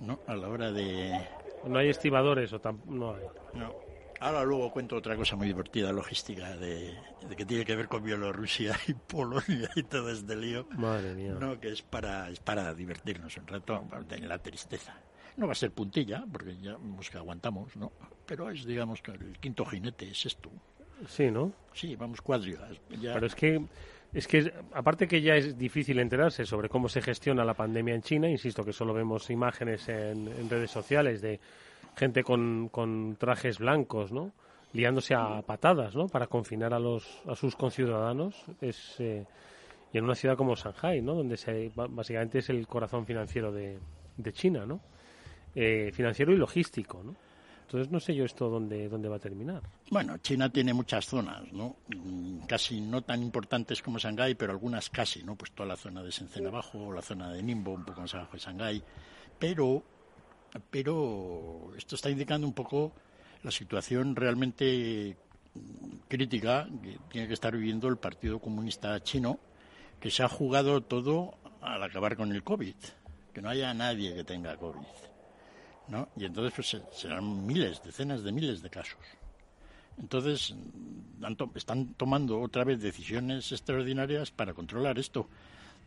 [0.00, 0.20] ¿no?
[0.26, 1.18] A la hora de...
[1.64, 3.22] No hay estibadores o tam- no hay.
[3.54, 3.74] No.
[4.20, 6.94] Ahora luego cuento otra cosa muy divertida, logística, de,
[7.28, 10.66] de que tiene que ver con Bielorrusia y Polonia y todo este lío.
[10.70, 11.32] Madre mía.
[11.38, 14.94] No, que es para, es para divertirnos un rato en la tristeza.
[15.36, 17.92] No va a ser puntilla, porque ya vemos que aguantamos, ¿no?
[18.24, 20.50] Pero es, digamos, que el quinto jinete es esto.
[21.06, 21.52] Sí, ¿no?
[21.74, 22.58] Sí, vamos cuadrio.
[22.98, 23.14] Ya...
[23.14, 23.62] Pero es que,
[24.14, 28.02] es que, aparte que ya es difícil enterarse sobre cómo se gestiona la pandemia en
[28.02, 31.38] China, insisto que solo vemos imágenes en, en redes sociales de
[31.96, 34.32] gente con, con trajes blancos, ¿no?
[34.72, 36.08] Liándose a patadas, ¿no?
[36.08, 38.42] Para confinar a, los, a sus conciudadanos.
[38.60, 39.24] Es, eh,
[39.92, 41.14] y en una ciudad como Shanghai, ¿no?
[41.14, 43.78] Donde se, básicamente es el corazón financiero de,
[44.16, 44.80] de China, ¿no?
[45.58, 47.16] Eh, financiero y logístico, ¿no?
[47.62, 49.62] Entonces no sé yo esto dónde, dónde va a terminar.
[49.90, 51.76] Bueno, China tiene muchas zonas, ¿no?
[51.88, 55.34] Mm, Casi no tan importantes como Shanghái, pero algunas casi, ¿no?
[55.34, 58.34] Pues toda la zona de Shenzhen abajo, la zona de Ningbo, un poco más abajo
[58.34, 58.82] de Shanghái.
[59.38, 59.82] Pero,
[60.70, 62.92] pero esto está indicando un poco
[63.42, 65.16] la situación realmente
[66.06, 69.40] crítica que tiene que estar viviendo el Partido Comunista Chino,
[69.98, 72.76] que se ha jugado todo al acabar con el COVID,
[73.32, 75.05] que no haya nadie que tenga COVID.
[75.88, 76.08] ¿No?
[76.16, 78.98] Y entonces pues se- serán miles, decenas de miles de casos.
[79.98, 80.54] Entonces
[81.54, 85.28] están tomando otra vez decisiones extraordinarias para controlar esto,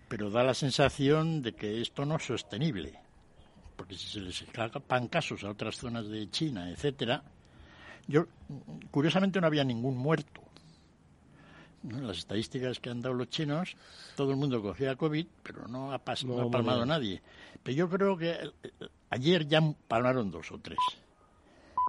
[0.08, 3.00] pero da la sensación de que esto no es sostenible,
[3.76, 7.22] porque si se les escapan casos a otras zonas de China, etcétera,
[8.08, 8.26] yo
[8.90, 10.42] curiosamente no había ningún muerto.
[11.84, 13.76] Las estadísticas que han dado los chinos,
[14.16, 17.22] todo el mundo cogía COVID, pero no ha, pas- no No, ha palmado nadie.
[17.64, 18.52] Pero yo creo que eh,
[19.10, 20.80] ayer ya palmaron dos o tres.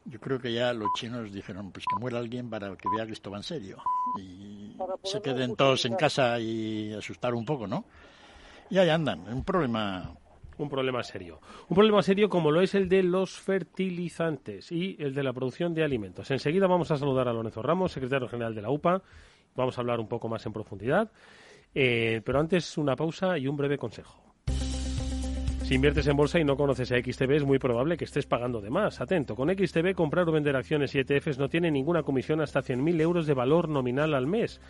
[0.06, 3.12] Yo creo que ya los chinos dijeron, pues que muera alguien para que vea que
[3.12, 3.82] esto va en serio.
[4.18, 7.84] Y se queden todos en casa y asustar un poco, ¿no?
[8.70, 10.12] Y ahí andan, un problema
[10.56, 11.40] Un problema serio.
[11.68, 15.74] Un problema serio como lo es el de los fertilizantes y el de la producción
[15.74, 16.30] de alimentos.
[16.30, 19.02] Enseguida vamos a saludar a Lorenzo Ramos, secretario general de la UPA.
[19.56, 21.10] Vamos a hablar un poco más en profundidad.
[21.74, 24.20] Eh, pero antes una pausa y un breve consejo.
[25.70, 28.60] Si inviertes en bolsa y no conoces a XTB, es muy probable que estés pagando
[28.60, 29.00] de más.
[29.00, 33.00] Atento, con XTB comprar o vender acciones y ETFs no tiene ninguna comisión hasta 100.000
[33.00, 34.60] euros de valor nominal al mes.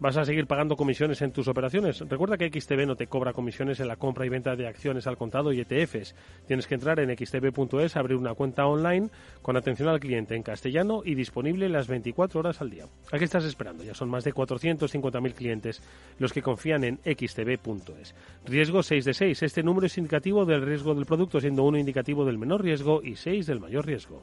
[0.00, 2.00] ¿Vas a seguir pagando comisiones en tus operaciones?
[2.08, 5.18] Recuerda que XTB no te cobra comisiones en la compra y venta de acciones al
[5.18, 6.14] contado y ETFs.
[6.46, 9.10] Tienes que entrar en xtb.es, abrir una cuenta online
[9.42, 12.86] con atención al cliente en castellano y disponible las 24 horas al día.
[13.12, 13.84] ¿A qué estás esperando?
[13.84, 15.82] Ya son más de 450.000 clientes
[16.18, 18.14] los que confían en xtb.es.
[18.46, 19.42] Riesgo 6 de 6.
[19.42, 23.16] Este número es indicativo del riesgo del producto, siendo uno indicativo del menor riesgo y
[23.16, 24.22] 6 del mayor riesgo.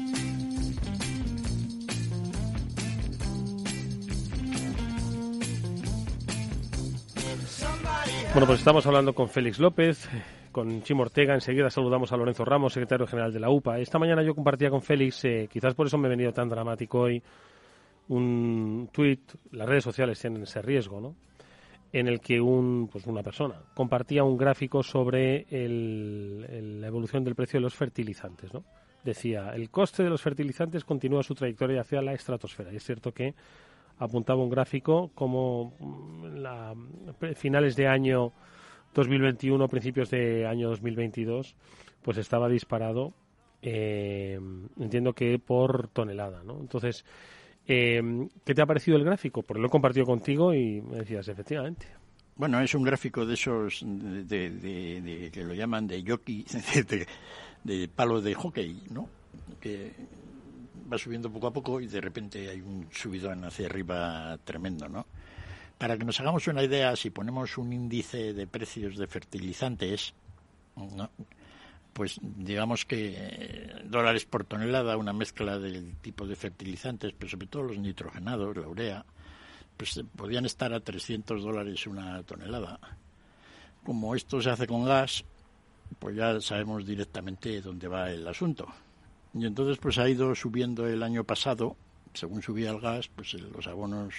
[8.33, 10.07] Bueno, pues estamos hablando con Félix López,
[10.51, 11.33] con Chimo Ortega.
[11.33, 13.79] Enseguida saludamos a Lorenzo Ramos, secretario general de la UPA.
[13.79, 16.99] Esta mañana yo compartía con Félix, eh, quizás por eso me he venido tan dramático
[17.01, 17.21] hoy,
[18.07, 19.19] un tuit.
[19.51, 21.15] Las redes sociales tienen ese riesgo, ¿no?
[21.91, 27.25] En el que un, pues una persona compartía un gráfico sobre el- el- la evolución
[27.25, 28.63] del precio de los fertilizantes, ¿no?
[29.03, 32.71] Decía, el coste de los fertilizantes continúa su trayectoria hacia la estratosfera.
[32.71, 33.33] Y es cierto que
[34.01, 36.75] apuntaba un gráfico como mm, la,
[37.35, 38.33] finales de año
[38.93, 41.55] 2021, principios de año 2022,
[42.01, 43.13] pues estaba disparado,
[43.61, 44.39] eh,
[44.79, 46.59] entiendo que por tonelada, ¿no?
[46.59, 47.05] Entonces,
[47.67, 48.01] eh,
[48.43, 49.43] ¿qué te ha parecido el gráfico?
[49.43, 51.85] Porque lo he compartido contigo y me decías, efectivamente.
[52.35, 56.43] Bueno, es un gráfico de esos de, de- que lo llaman de jockey,
[57.63, 59.07] de palo de hockey, ¿no?
[59.59, 59.91] Que
[60.91, 65.05] va subiendo poco a poco y de repente hay un subidón hacia arriba tremendo, ¿no?
[65.77, 70.13] Para que nos hagamos una idea, si ponemos un índice de precios de fertilizantes,
[71.93, 77.47] pues digamos que eh, dólares por tonelada, una mezcla del tipo de fertilizantes, pero sobre
[77.47, 79.05] todo los nitrogenados, la urea,
[79.75, 82.79] pues eh, podían estar a 300 dólares una tonelada.
[83.83, 85.25] Como esto se hace con gas,
[85.99, 88.67] pues ya sabemos directamente dónde va el asunto.
[89.33, 91.75] Y entonces pues ha ido subiendo el año pasado,
[92.13, 94.13] según subía el gas, pues los abonos,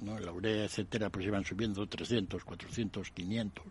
[0.00, 0.18] ¿no?
[0.18, 3.64] la urea, etcétera, pues iban subiendo 300, 400, 500,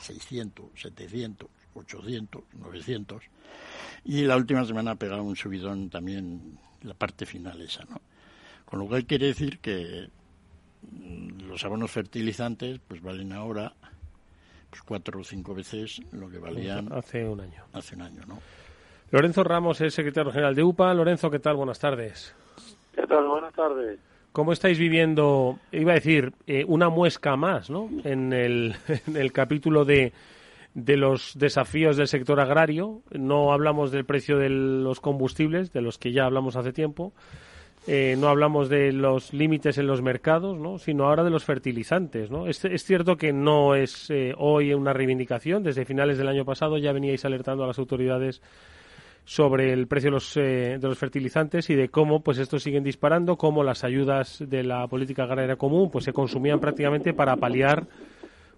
[0.00, 3.22] 600, 700, 800, 900.
[4.04, 8.00] Y la última semana ha pegado un subidón también la parte final esa, ¿no?
[8.64, 10.08] Con lo cual quiere decir que
[10.90, 13.74] mm, los abonos fertilizantes pues valen ahora
[14.70, 17.64] pues cuatro o cinco veces lo que valían Hace un año.
[17.74, 18.40] hace un año, ¿no?
[19.12, 20.94] Lorenzo Ramos es secretario general de UPA.
[20.94, 21.54] Lorenzo, ¿qué tal?
[21.56, 22.34] Buenas tardes.
[22.94, 23.28] ¿Qué tal?
[23.28, 24.00] Buenas tardes.
[24.32, 27.90] ¿Cómo estáis viviendo, iba a decir, eh, una muesca más, ¿no?
[28.04, 28.74] En el,
[29.06, 30.14] en el capítulo de,
[30.72, 33.02] de los desafíos del sector agrario.
[33.10, 37.12] No hablamos del precio de los combustibles, de los que ya hablamos hace tiempo.
[37.86, 40.78] Eh, no hablamos de los límites en los mercados, ¿no?
[40.78, 42.30] sino ahora de los fertilizantes.
[42.30, 42.46] ¿no?
[42.46, 45.62] Es, es cierto que no es eh, hoy una reivindicación.
[45.62, 48.40] Desde finales del año pasado ya veníais alertando a las autoridades
[49.24, 52.84] sobre el precio de los, eh, de los fertilizantes y de cómo pues estos siguen
[52.84, 57.86] disparando, cómo las ayudas de la política agraria común pues se consumían prácticamente para paliar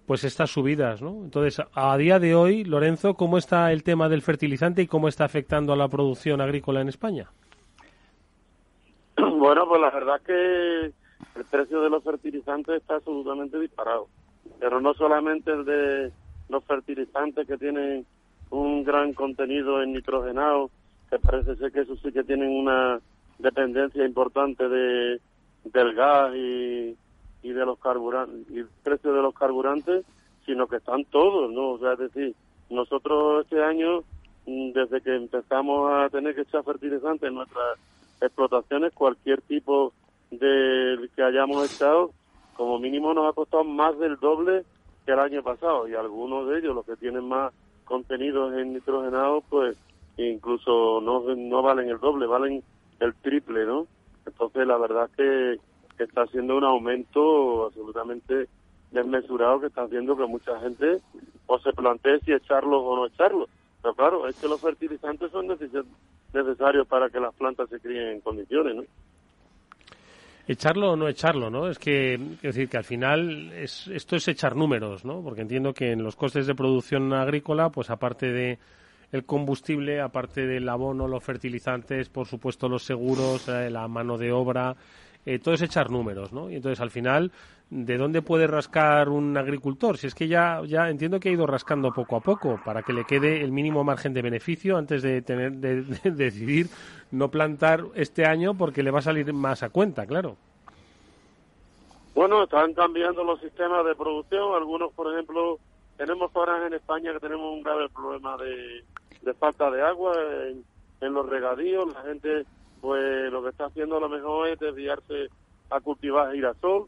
[0.05, 1.23] pues estas subidas, ¿no?
[1.23, 5.25] Entonces, a, día de hoy, Lorenzo, ¿cómo está el tema del fertilizante y cómo está
[5.25, 7.29] afectando a la producción agrícola en España?
[9.37, 10.85] Bueno, pues la verdad que
[11.35, 14.07] el precio de los fertilizantes está absolutamente disparado.
[14.59, 16.11] Pero no solamente el de
[16.49, 18.05] los fertilizantes que tienen
[18.55, 20.69] un gran contenido en nitrogenado,
[21.09, 22.99] que parece ser que eso sí que tienen una
[23.39, 25.19] dependencia importante de
[25.65, 26.95] del gas y,
[27.41, 30.05] y de los carburantes y el precio de los carburantes,
[30.45, 31.71] sino que están todos, ¿no?
[31.71, 32.35] O sea, es decir,
[32.69, 34.03] nosotros este año,
[34.45, 37.79] mm, desde que empezamos a tener que echar fertilizantes en nuestras
[38.21, 39.93] explotaciones, cualquier tipo
[40.31, 42.11] de que hayamos echado,
[42.55, 44.63] como mínimo nos ha costado más del doble
[45.05, 47.53] que el año pasado y algunos de ellos, los que tienen más
[47.85, 49.77] contenidos en nitrogenado, pues
[50.17, 52.63] incluso no, no valen el doble, valen
[52.99, 53.87] el triple, ¿no?
[54.25, 58.49] Entonces la verdad es que, está haciendo un aumento absolutamente
[58.91, 61.01] desmesurado que está haciendo que mucha gente
[61.45, 63.47] o se plantee si echarlo o no echarlo.
[63.81, 65.85] Pero claro, es que los fertilizantes son neces-
[66.33, 68.83] necesarios para que las plantas se críen en condiciones, ¿no?
[70.47, 71.67] Echarlo o no echarlo, ¿no?
[71.67, 75.23] Es que, es decir, que al final es, esto es echar números, ¿no?
[75.23, 78.59] Porque entiendo que en los costes de producción agrícola, pues aparte de
[79.11, 84.31] el combustible, aparte del abono, los fertilizantes, por supuesto los seguros, eh, la mano de
[84.31, 84.75] obra,
[85.25, 86.49] eh, todo es echar números, ¿no?
[86.49, 87.31] Y entonces al final,
[87.69, 89.97] ¿de dónde puede rascar un agricultor?
[89.97, 92.93] Si es que ya, ya entiendo que ha ido rascando poco a poco para que
[92.93, 96.67] le quede el mínimo margen de beneficio antes de tener de, de decidir
[97.11, 100.37] no plantar este año porque le va a salir más a cuenta, claro.
[102.13, 104.53] Bueno, están cambiando los sistemas de producción.
[104.55, 105.59] Algunos, por ejemplo,
[105.97, 110.15] tenemos zonas en España que tenemos un grave problema de, falta de agua
[111.01, 111.93] en los regadíos.
[111.93, 112.45] La gente,
[112.85, 115.29] pues, lo que está haciendo a lo mejor es desviarse
[115.71, 116.85] a cultivar girasol,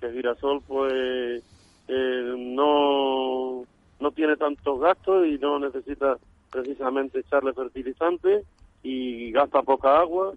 [0.00, 1.42] que girasol, pues,
[1.88, 3.64] eh, no,
[3.98, 6.16] no tiene tantos gastos y no necesita
[6.52, 8.44] precisamente echarle fertilizante
[8.84, 10.32] y gasta poca agua.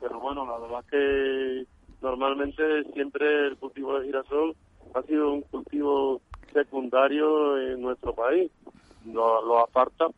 [0.00, 1.66] Pero bueno, la verdad es que
[2.02, 4.56] normalmente siempre el cultivo de girasol
[4.94, 6.20] ha sido un cultivo
[6.52, 8.50] secundario en nuestro país.
[9.04, 9.68] Lo, lo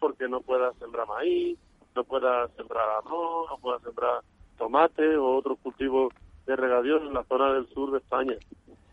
[0.01, 1.59] porque no puedas sembrar maíz,
[1.95, 4.23] no puedas sembrar arroz, no puedas sembrar
[4.59, 6.13] tomate o otros cultivos
[6.47, 8.35] de regadío en la zona del sur de España.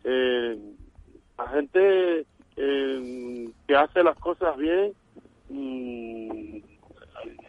[0.03, 0.57] Eh,
[1.37, 4.93] la gente eh, que hace las cosas bien,
[5.49, 6.57] mm,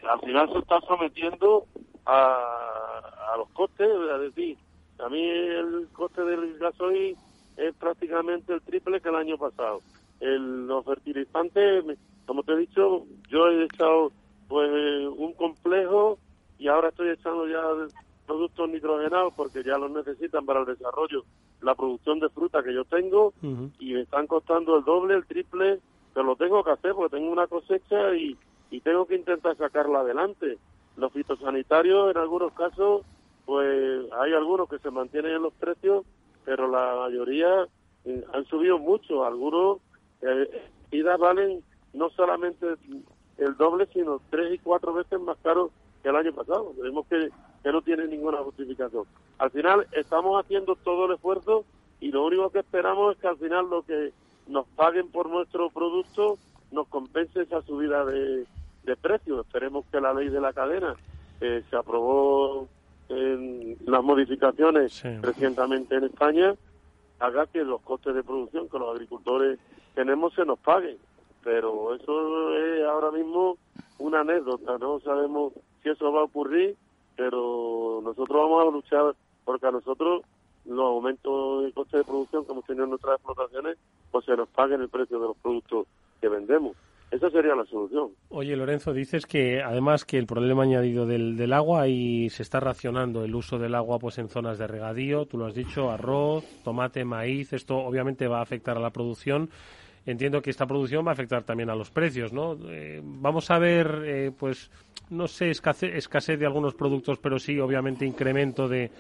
[0.09, 1.67] al final se está sometiendo
[2.07, 4.59] a, a los costes, es decir,
[4.99, 7.17] a mí el coste del gasoil
[7.57, 9.81] es prácticamente el triple que el año pasado.
[10.21, 11.85] El, los fertilizantes,
[12.27, 14.13] como te he dicho, yo he echado
[14.49, 14.71] pues
[15.17, 16.19] un complejo
[16.59, 17.61] y ahora estoy echando ya
[18.27, 21.25] productos nitrogenados porque ya los necesitan para el desarrollo,
[21.61, 23.33] la producción de fruta que yo tengo
[23.79, 25.81] y me están costando el doble, el triple,
[26.13, 28.37] pero lo tengo que hacer porque tengo una cosecha y,
[28.71, 30.59] y tengo que intentar sacarla adelante.
[30.97, 33.03] Los fitosanitarios en algunos casos,
[33.45, 36.05] pues hay algunos que se mantienen en los precios,
[36.45, 37.67] pero la mayoría
[38.05, 39.25] eh, han subido mucho.
[39.25, 39.79] Algunos
[40.23, 41.63] eh, idas valen
[41.93, 42.67] no solamente
[43.39, 45.71] el doble, sino tres y cuatro veces más caros
[46.03, 46.73] que el año pasado.
[46.81, 47.29] Vemos que,
[47.67, 49.07] que no tiene ninguna justificación.
[49.39, 51.65] Al final estamos haciendo todo el esfuerzo
[51.99, 54.13] y lo único que esperamos es que al final lo que
[54.47, 56.39] nos paguen por nuestro producto
[56.71, 58.47] nos compense esa subida de,
[58.85, 59.45] de precios.
[59.45, 60.95] Esperemos que la ley de la cadena
[61.41, 62.69] eh, se aprobó
[63.09, 66.55] en las modificaciones recientemente en España
[67.19, 69.59] haga que los costes de producción que los agricultores
[69.97, 70.99] tenemos se nos paguen.
[71.43, 73.59] Pero eso es ahora mismo
[73.99, 75.53] una anécdota, no sabemos
[75.83, 76.77] si eso va a ocurrir,
[77.17, 79.15] pero nosotros vamos a luchar
[79.45, 80.23] porque a nosotros
[80.65, 83.79] los aumentos de coste de producción que hemos tenido en nuestras explotaciones,
[84.11, 85.87] pues se nos paguen el precio de los productos
[86.21, 86.77] que vendemos.
[87.11, 88.11] Esa sería la solución.
[88.31, 92.59] Oye, Lorenzo, dices que además que el problema añadido del, del agua y se está
[92.59, 96.45] racionando el uso del agua pues en zonas de regadío, tú lo has dicho, arroz,
[96.65, 99.51] tomate, maíz, esto obviamente va a afectar a la producción.
[100.07, 102.57] Entiendo que esta producción va a afectar también a los precios, ¿no?
[102.69, 104.71] Eh, vamos a ver, eh, pues,
[105.11, 108.93] no sé, escasez, escasez de algunos productos, pero sí, obviamente, incremento de,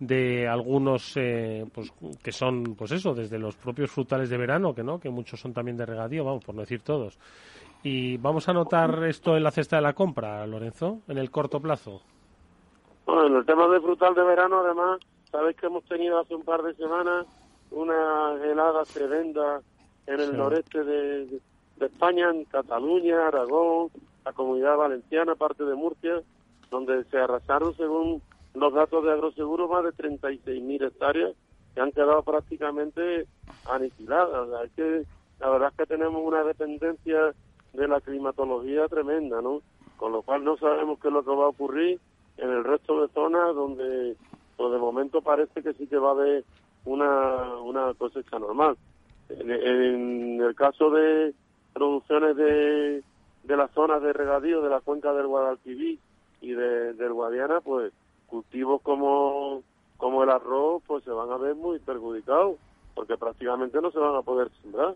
[0.00, 1.92] de algunos, eh, pues,
[2.22, 5.52] que son, pues eso, desde los propios frutales de verano, que no, que muchos son
[5.52, 7.18] también de regadío, vamos, por no decir todos.
[7.82, 11.60] Y vamos a notar esto en la cesta de la compra, Lorenzo, en el corto
[11.60, 12.00] plazo.
[13.04, 14.98] Bueno, en el tema del frutal de verano, además,
[15.30, 17.26] sabéis que hemos tenido hace un par de semanas
[17.70, 19.60] una helada tremenda
[20.06, 20.36] en el Sí.
[20.36, 21.40] noreste de,
[21.80, 23.90] España, en Cataluña, Aragón,
[24.24, 26.22] la comunidad valenciana, parte de Murcia,
[26.70, 28.22] donde se arrasaron, según
[28.54, 31.34] los datos de Agroseguro, más de 36.000 hectáreas
[31.74, 33.26] que han quedado prácticamente
[33.64, 34.48] aniquiladas.
[34.48, 35.04] O sea, es que
[35.40, 37.34] la verdad es que tenemos una dependencia
[37.72, 39.60] de la climatología tremenda, ¿no?
[39.96, 41.98] Con lo cual no sabemos qué es lo que va a ocurrir
[42.36, 44.16] en el resto de zonas donde
[44.56, 46.44] pues de momento parece que sí que va a haber
[46.84, 48.76] una, una cosecha normal.
[49.28, 51.34] En, el caso de
[51.72, 53.02] producciones de,
[53.44, 55.98] de las zonas de regadío de la cuenca del Guadalquivir
[56.40, 57.92] y de, del Guadiana, pues
[58.26, 59.62] cultivos como,
[59.96, 62.56] como el arroz, pues se van a ver muy perjudicados,
[62.94, 64.94] porque prácticamente no se van a poder sembrar.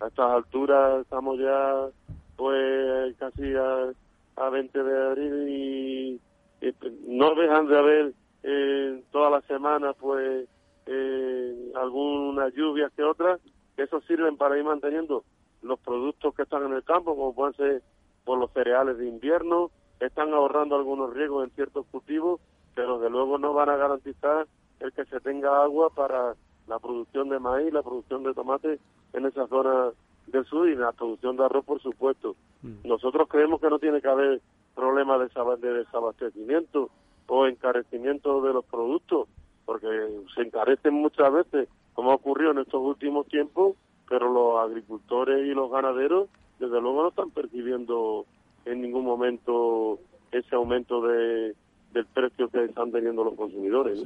[0.00, 1.88] A estas alturas estamos ya
[2.36, 3.92] pues casi a,
[4.36, 6.20] a 20 de abril y,
[6.66, 6.74] y
[7.06, 8.12] no dejan de haber
[8.42, 10.48] eh, todas las semanas pues
[10.86, 13.40] eh, algunas lluvias que otras,
[13.80, 15.24] que eso sirven para ir manteniendo
[15.62, 17.82] los productos que están en el campo, como pueden ser
[18.26, 19.70] por los cereales de invierno,
[20.00, 22.42] están ahorrando algunos riesgos en ciertos cultivos,
[22.74, 24.46] pero de luego no van a garantizar
[24.80, 26.34] el que se tenga agua para
[26.66, 28.78] la producción de maíz, la producción de tomate
[29.14, 29.92] en esa zona
[30.26, 32.36] del sur y la producción de arroz, por supuesto.
[32.84, 34.42] Nosotros creemos que no tiene que haber
[34.74, 36.90] problema de desabastecimiento
[37.28, 39.26] o encarecimiento de los productos,
[39.64, 39.88] porque
[40.34, 41.68] se encarecen muchas veces,
[42.00, 43.76] como ha ocurrido en estos últimos tiempos,
[44.08, 48.24] pero los agricultores y los ganaderos, desde luego, no están percibiendo
[48.64, 49.98] en ningún momento
[50.32, 51.54] ese aumento de,
[51.92, 54.02] del precio que están teniendo los consumidores.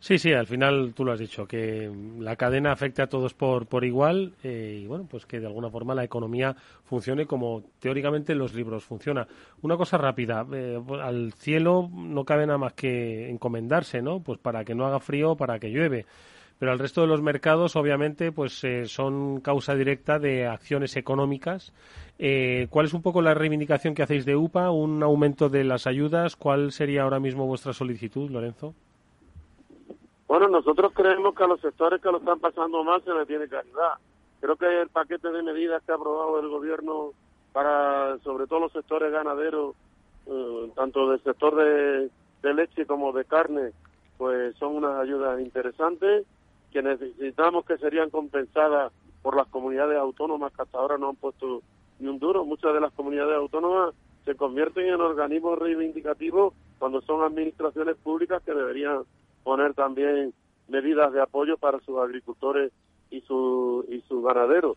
[0.00, 0.34] Sí, sí.
[0.34, 4.34] Al final tú lo has dicho, que la cadena afecte a todos por, por igual
[4.44, 6.54] eh, y bueno, pues que de alguna forma la economía
[6.84, 9.26] funcione como teóricamente en los libros funciona.
[9.62, 14.20] Una cosa rápida, eh, al cielo no cabe nada más que encomendarse, ¿no?
[14.20, 16.04] Pues para que no haga frío, para que llueve.
[16.58, 21.72] Pero al resto de los mercados, obviamente, pues eh, son causa directa de acciones económicas.
[22.18, 24.70] Eh, ¿Cuál es un poco la reivindicación que hacéis de UPA?
[24.72, 26.34] ¿Un aumento de las ayudas?
[26.34, 28.74] ¿Cuál sería ahora mismo vuestra solicitud, Lorenzo?
[30.26, 33.48] Bueno, nosotros creemos que a los sectores que lo están pasando mal se les tiene
[33.48, 33.92] que ayudar.
[34.40, 37.12] Creo que el paquete de medidas que ha aprobado el gobierno
[37.52, 39.76] para, sobre todo los sectores ganaderos,
[40.26, 42.10] eh, tanto del sector de,
[42.42, 43.70] de leche como de carne,
[44.18, 46.26] pues son unas ayudas interesantes
[46.72, 48.92] que necesitamos que serían compensadas
[49.22, 51.62] por las comunidades autónomas que hasta ahora no han puesto
[51.98, 52.44] ni un duro.
[52.44, 53.94] Muchas de las comunidades autónomas
[54.24, 59.02] se convierten en organismos reivindicativos cuando son administraciones públicas que deberían
[59.42, 60.32] poner también
[60.68, 62.72] medidas de apoyo para sus agricultores
[63.10, 64.76] y, su, y sus ganaderos.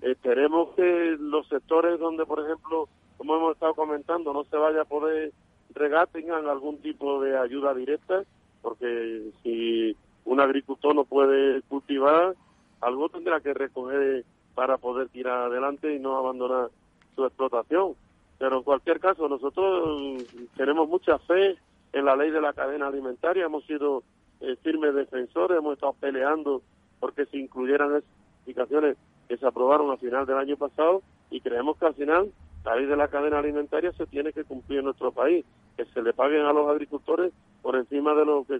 [0.00, 4.84] Esperemos que los sectores donde, por ejemplo, como hemos estado comentando, no se vaya a
[4.84, 5.32] poder
[5.74, 8.24] regar, tengan algún tipo de ayuda directa,
[8.62, 12.34] porque si un agricultor no puede cultivar,
[12.80, 16.70] algo tendrá que recoger para poder tirar adelante y no abandonar
[17.14, 17.94] su explotación.
[18.38, 20.24] Pero en cualquier caso, nosotros
[20.56, 21.56] tenemos mucha fe
[21.92, 24.02] en la ley de la cadena alimentaria, hemos sido
[24.40, 26.62] eh, firmes defensores, hemos estado peleando
[26.98, 28.04] porque se incluyeran esas
[28.46, 28.96] indicaciones
[29.28, 32.32] que se aprobaron a final del año pasado y creemos que al final
[32.64, 35.44] la ley de la cadena alimentaria se tiene que cumplir en nuestro país,
[35.76, 38.54] que se le paguen a los agricultores por encima de lo que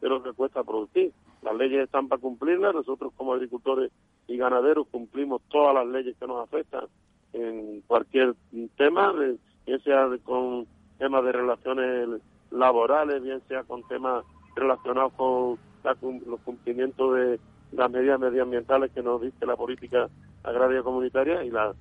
[0.00, 1.12] de lo que cuesta producir.
[1.42, 3.92] Las leyes están para cumplirlas, nosotros como agricultores
[4.26, 6.86] y ganaderos cumplimos todas las leyes que nos afectan
[7.32, 8.34] en cualquier
[8.76, 10.66] tema, bien sea con
[10.98, 12.08] temas de relaciones
[12.50, 14.24] laborales, bien sea con temas
[14.54, 17.38] relacionados con la los cumplimientos de
[17.72, 20.08] las medidas medioambientales que nos dice la política
[20.42, 21.74] agraria comunitaria y la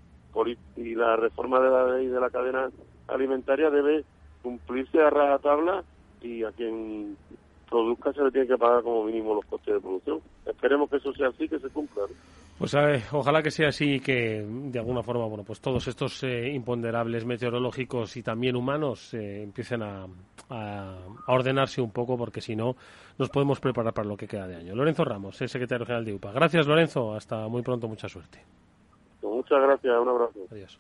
[0.76, 2.70] y la reforma de la ley de la cadena
[3.08, 4.04] alimentaria debe
[4.42, 5.84] cumplirse a rajatabla
[6.22, 7.18] y a quien
[7.70, 10.20] produzca se le tiene que pagar como mínimo los costes de producción.
[10.46, 12.04] Esperemos que eso sea así, que se cumpla.
[12.04, 12.16] ¿no?
[12.58, 16.24] Pues eh, ojalá que sea así y que de alguna forma, bueno, pues todos estos
[16.24, 20.08] eh, imponderables meteorológicos y también humanos eh, empiecen a,
[21.28, 22.76] ordenarse un poco porque si no
[23.18, 24.76] nos podemos preparar para lo que queda de año.
[24.76, 26.32] Lorenzo Ramos, es secretario general de UPA.
[26.32, 27.14] Gracias, Lorenzo.
[27.14, 27.88] Hasta muy pronto.
[27.88, 28.40] Mucha suerte.
[29.46, 30.48] Muchas gracias, un abrazo.
[30.50, 30.80] Adiós.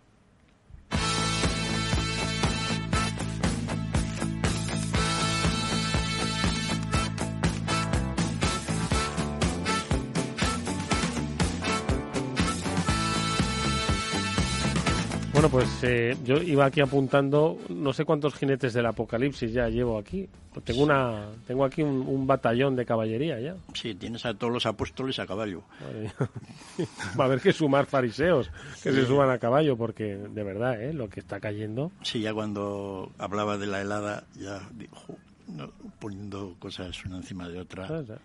[15.46, 20.00] Bueno, pues eh, yo iba aquí apuntando, no sé cuántos jinetes del apocalipsis ya llevo
[20.00, 20.28] aquí.
[20.64, 23.56] Tengo una, tengo aquí un, un batallón de caballería ya.
[23.76, 25.62] Sí, tienes a todos los apóstoles a caballo.
[27.20, 28.50] Va a haber que sumar fariseos
[28.82, 28.96] que Sí.
[29.02, 30.94] se suban a caballo, porque de verdad, ¿eh?
[30.94, 31.92] lo que está cayendo.
[32.02, 35.16] Sí, ya cuando hablaba de la helada, ya dijo,
[35.48, 35.70] no,
[36.00, 37.88] poniendo cosas una encima de otra.
[37.88, 38.18] Ah.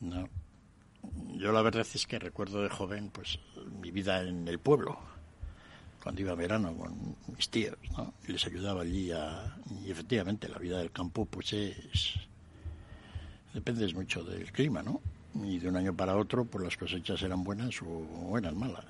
[0.00, 0.26] No.
[1.34, 3.38] Yo la verdad es que recuerdo de joven, pues,
[3.82, 4.98] mi vida en el pueblo,
[6.06, 8.14] cuando iba a verano con mis tíos, ¿no?
[8.28, 9.56] Les ayudaba allí a...
[9.84, 12.14] Y efectivamente, la vida del campo, pues es...
[13.52, 15.00] Depende mucho del clima, ¿no?
[15.34, 18.86] Y de un año para otro, pues las cosechas eran buenas o, o eran malas.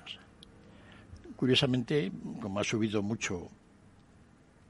[1.35, 3.49] Curiosamente, como ha subido mucho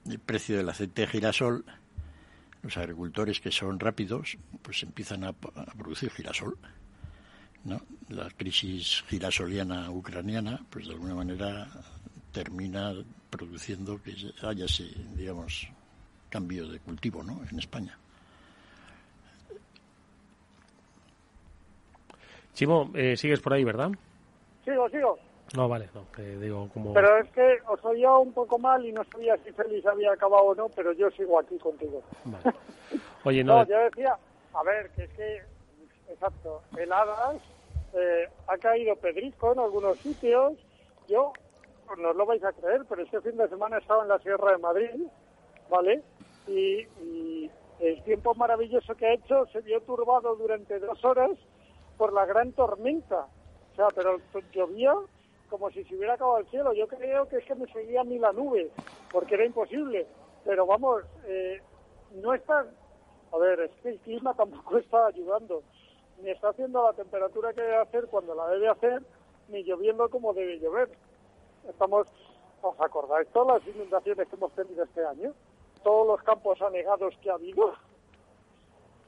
[0.06, 1.66] el precio del aceite de girasol,
[2.62, 6.56] los agricultores que son rápidos, pues empiezan a, a producir girasol.
[7.64, 7.82] ¿no?
[8.08, 11.68] La crisis girasoliana ucraniana, pues de alguna manera
[12.32, 12.94] termina
[13.30, 14.84] produciendo que haya ese,
[15.16, 15.68] digamos,
[16.28, 17.40] cambio de cultivo, ¿no?
[17.50, 17.98] En España.
[22.54, 23.90] Chimo, eh, sigues por ahí, ¿verdad?
[24.64, 25.18] Sigo, sigo.
[25.56, 26.92] No, vale, no, que digo como...
[26.92, 30.44] Pero es que os oía un poco mal y no sabía si Félix había acabado
[30.44, 32.02] o no, pero yo sigo aquí contigo.
[33.24, 34.14] Oye, no, No, yo decía,
[34.52, 35.42] a ver, que es que,
[36.10, 37.36] exacto, heladas,
[37.94, 40.52] eh, ha caído pedrisco en algunos sitios.
[41.08, 41.32] Yo,
[41.96, 44.18] no os lo vais a creer, pero este fin de semana he estado en la
[44.18, 44.90] Sierra de Madrid,
[45.70, 46.02] ¿vale?
[46.46, 51.30] Y, el tiempo maravilloso que ha hecho se vio turbado durante dos horas
[51.96, 53.28] por la gran tormenta.
[53.72, 54.20] O sea, pero
[54.52, 54.92] llovía
[55.48, 56.72] como si se hubiera acabado el cielo.
[56.72, 58.70] Yo creo que es que me seguía a mí la nube,
[59.12, 60.08] porque era imposible.
[60.44, 61.60] Pero vamos, eh,
[62.14, 62.66] no está...
[63.30, 65.62] A ver, es que el clima tampoco está ayudando.
[66.20, 69.02] Ni está haciendo la temperatura que debe hacer cuando la debe hacer,
[69.48, 70.90] ni lloviendo como debe llover.
[71.68, 72.06] Estamos...
[72.60, 75.32] ¿Os acordáis todas las inundaciones que hemos tenido este año?
[75.84, 77.72] Todos los campos anegados que ha habido.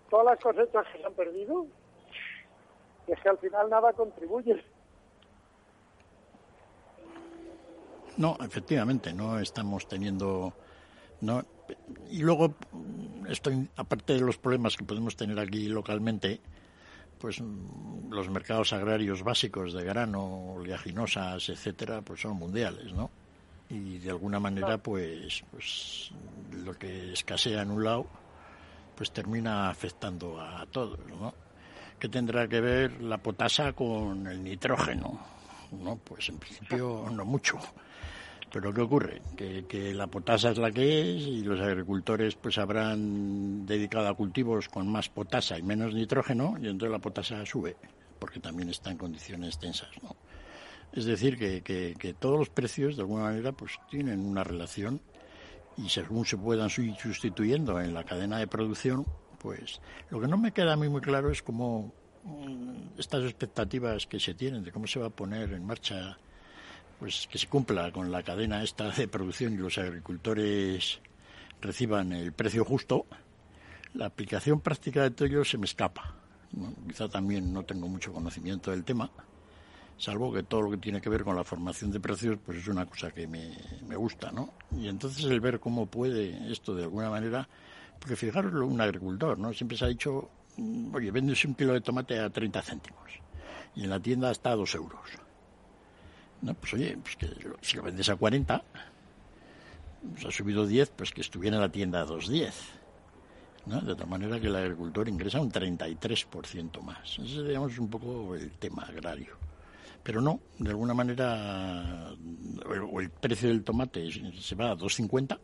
[0.09, 1.67] Todas las cosechas que se han perdido.
[3.09, 4.65] Y es que al final nada contribuye.
[8.17, 10.53] No, efectivamente, no estamos teniendo.
[11.21, 11.43] No,
[12.11, 12.55] y luego,
[13.29, 16.41] esto, aparte de los problemas que podemos tener aquí localmente,
[17.21, 23.11] pues mm, los mercados agrarios básicos de grano, oleaginosas, etcétera, pues son mundiales, ¿no?
[23.69, 26.11] Y de alguna manera, pues, pues
[26.65, 28.07] lo que escasea en un lado,
[28.97, 31.33] pues termina afectando a todos, ¿no?
[31.99, 35.21] ¿Qué tendrá que ver la potasa con el nitrógeno?
[35.71, 37.59] No, pues en principio no mucho.
[38.53, 39.23] Pero ¿qué ocurre?
[39.37, 44.69] Que, la potasa es la que es y los agricultores pues habrán dedicado a cultivos
[44.69, 47.77] con más potasa y menos nitrógeno y entonces la potasa sube
[48.19, 50.15] porque también está en condiciones tensas, ¿no?
[50.93, 55.01] Es decir, que, que, que todos los precios de alguna manera pues tienen una relación
[55.77, 59.07] y según se puedan ir sustituyendo en la cadena de producción,
[59.39, 59.81] pues
[60.11, 61.93] lo que no me queda a mí muy claro es cómo
[62.25, 66.19] mm, estas expectativas que se tienen de cómo se va a poner en marcha
[67.01, 71.01] pues que se cumpla con la cadena esta de producción y los agricultores
[71.61, 73.07] reciban el precio justo,
[73.95, 76.15] la aplicación práctica de todo ello se me escapa.
[76.87, 79.11] Quizá también no tengo mucho conocimiento del tema,
[79.97, 82.69] salvo que todo lo que tiene que ver con la formación de precios, pues es
[82.69, 84.53] una cosa que me, me gusta, ¿no?
[84.77, 87.49] Y entonces el ver cómo puede esto de alguna manera,
[87.99, 89.55] porque fijaros un agricultor, ¿no?
[89.55, 90.29] Siempre se ha dicho,
[90.59, 93.11] mm, oye, vendes un kilo de tomate a 30 céntimos
[93.75, 95.30] y en la tienda está a 2 euros.
[96.43, 97.29] No, pues oye, pues que
[97.61, 98.63] si lo vendes a 40,
[100.13, 102.53] pues ha subido 10, pues que estuviera en la tienda a 2,10.
[103.67, 103.81] ¿no?
[103.81, 107.19] De tal manera que el agricultor ingresa un 33% más.
[107.19, 109.37] Ese digamos, es un poco el tema agrario.
[110.03, 112.11] Pero no, de alguna manera,
[112.91, 114.11] o el precio del tomate
[114.41, 115.39] se va a 2,50,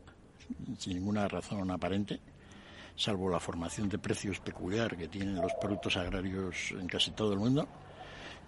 [0.78, 2.18] sin ninguna razón aparente,
[2.96, 7.38] salvo la formación de precios peculiar que tienen los productos agrarios en casi todo el
[7.38, 7.68] mundo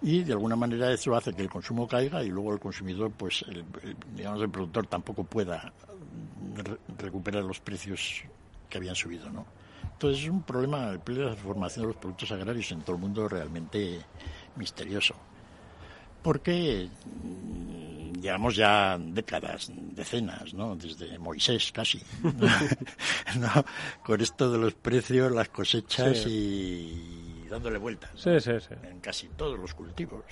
[0.01, 3.43] y de alguna manera eso hace que el consumo caiga y luego el consumidor, pues,
[3.47, 5.73] el, el- digamos, el productor tampoco pueda
[6.55, 8.23] re- recuperar los precios
[8.69, 9.45] que habían subido, ¿no?
[9.93, 12.95] Entonces es un problema, el problema de la formación de los productos agrarios en todo
[12.95, 13.99] el mundo realmente
[14.55, 15.15] misterioso.
[16.21, 20.75] Porque mm, llevamos ya décadas, decenas, ¿no?
[20.75, 22.01] Desde Moisés casi,
[23.39, 23.65] ¿no?
[24.03, 26.29] Con esto de los precios, las cosechas Sí.
[26.29, 27.18] y
[27.49, 28.75] dándole vueltas Sí, sí, sí.
[28.83, 30.25] en casi todos los cultivos.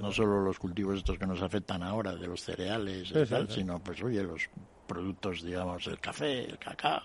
[0.00, 3.80] No solo los cultivos estos que nos afectan ahora, de los cereales y tal, sino,
[3.80, 4.48] pues, oye, los
[4.86, 7.02] productos, digamos, el café, el cacao,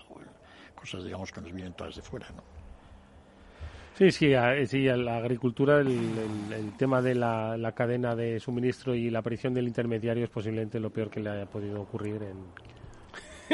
[0.74, 2.44] cosas, digamos, que nos vienen todas de fuera, ¿no?
[3.94, 8.16] Sí, sí, a- sí, a la agricultura, el, el- el tema de la, la cadena
[8.16, 11.82] de suministro y la aparición del intermediario es posiblemente lo peor que le haya podido
[11.82, 12.52] ocurrir en,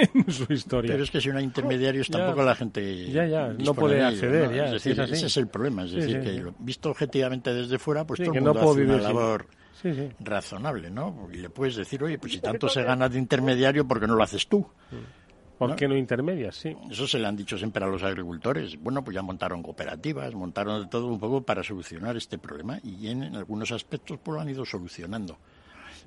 [0.15, 0.93] en su historia.
[0.93, 2.19] Pero es que si no hay intermediarios, Ya.
[2.19, 3.11] tampoco la gente.
[3.11, 4.57] Ya, ya, no puede acceder, ¿no?
[4.57, 5.13] ya, Es sí, decir, es así.
[5.15, 5.85] ese es el problema.
[5.85, 6.55] Es Sí, decir, sí, que sí.
[6.61, 9.47] visto objetivamente desde fuera, pues Sí, todo el no mundo puedo hace una vivir labor
[9.81, 10.09] Sí, sí.
[10.21, 11.29] razonable, ¿no?
[11.33, 14.15] Y le puedes decir, oye, pues si tanto se gana de intermediario, ¿por qué no
[14.17, 14.67] lo haces tú?
[15.57, 16.55] ¿Por qué no intermedias?
[16.55, 16.77] Sí.
[16.89, 18.81] Eso se le han dicho siempre a los agricultores.
[18.81, 23.09] Bueno, pues ya montaron cooperativas, montaron de todo un poco para solucionar este problema y
[23.09, 25.37] en, en algunos aspectos pues lo han ido solucionando.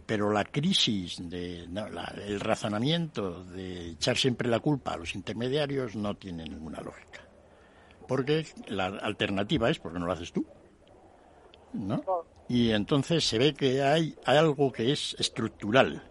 [0.05, 5.15] Pero la crisis, de, no, la- el razonamiento de echar siempre la culpa a los
[5.15, 7.21] intermediarios no tiene ninguna lógica.
[8.07, 10.45] Porque la alternativa es porque no lo haces tú.
[11.73, 12.03] ¿no?
[12.47, 16.03] Y entonces se ve que hay algo que es estructural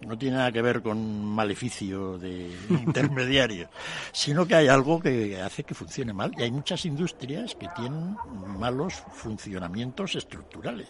[0.00, 3.68] No tiene nada que ver con maleficio de intermediario,
[4.12, 6.32] sino que hay algo que hace que funcione mal.
[6.38, 10.88] Y hay muchas industrias que tienen malos funcionamientos estructurales,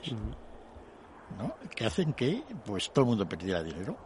[1.39, 1.55] ¿no?
[1.75, 3.97] que hacen que pues todo el mundo perdiera dinero.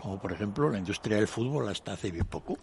[0.00, 2.58] Como por ejemplo la industria del fútbol hasta hace bien poco.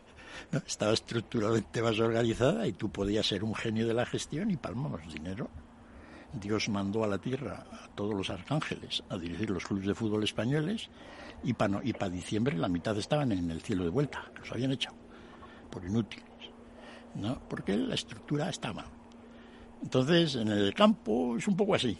[0.52, 0.58] ¿no?
[0.66, 5.12] Estaba estructuralmente más organizada y tú podías ser un genio de la gestión y palmabas
[5.12, 5.48] dinero.
[6.32, 10.24] Dios mandó a la tierra a todos los arcángeles a dirigir los clubes de fútbol
[10.24, 10.88] españoles
[11.42, 14.96] y para diciembre la mitad estaban en el cielo de vuelta, los habían echado
[15.70, 16.24] por inútiles,
[17.14, 17.40] ¿no?
[17.48, 18.86] Porque la estructura está mal.
[19.82, 21.98] Entonces, en el campo es un poco así,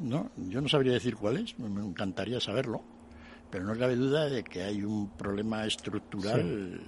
[0.00, 0.30] ¿no?
[0.36, 2.82] Yo no sabría decir cuál es, me encantaría saberlo,
[3.50, 6.80] pero no cabe duda de que hay un problema estructural.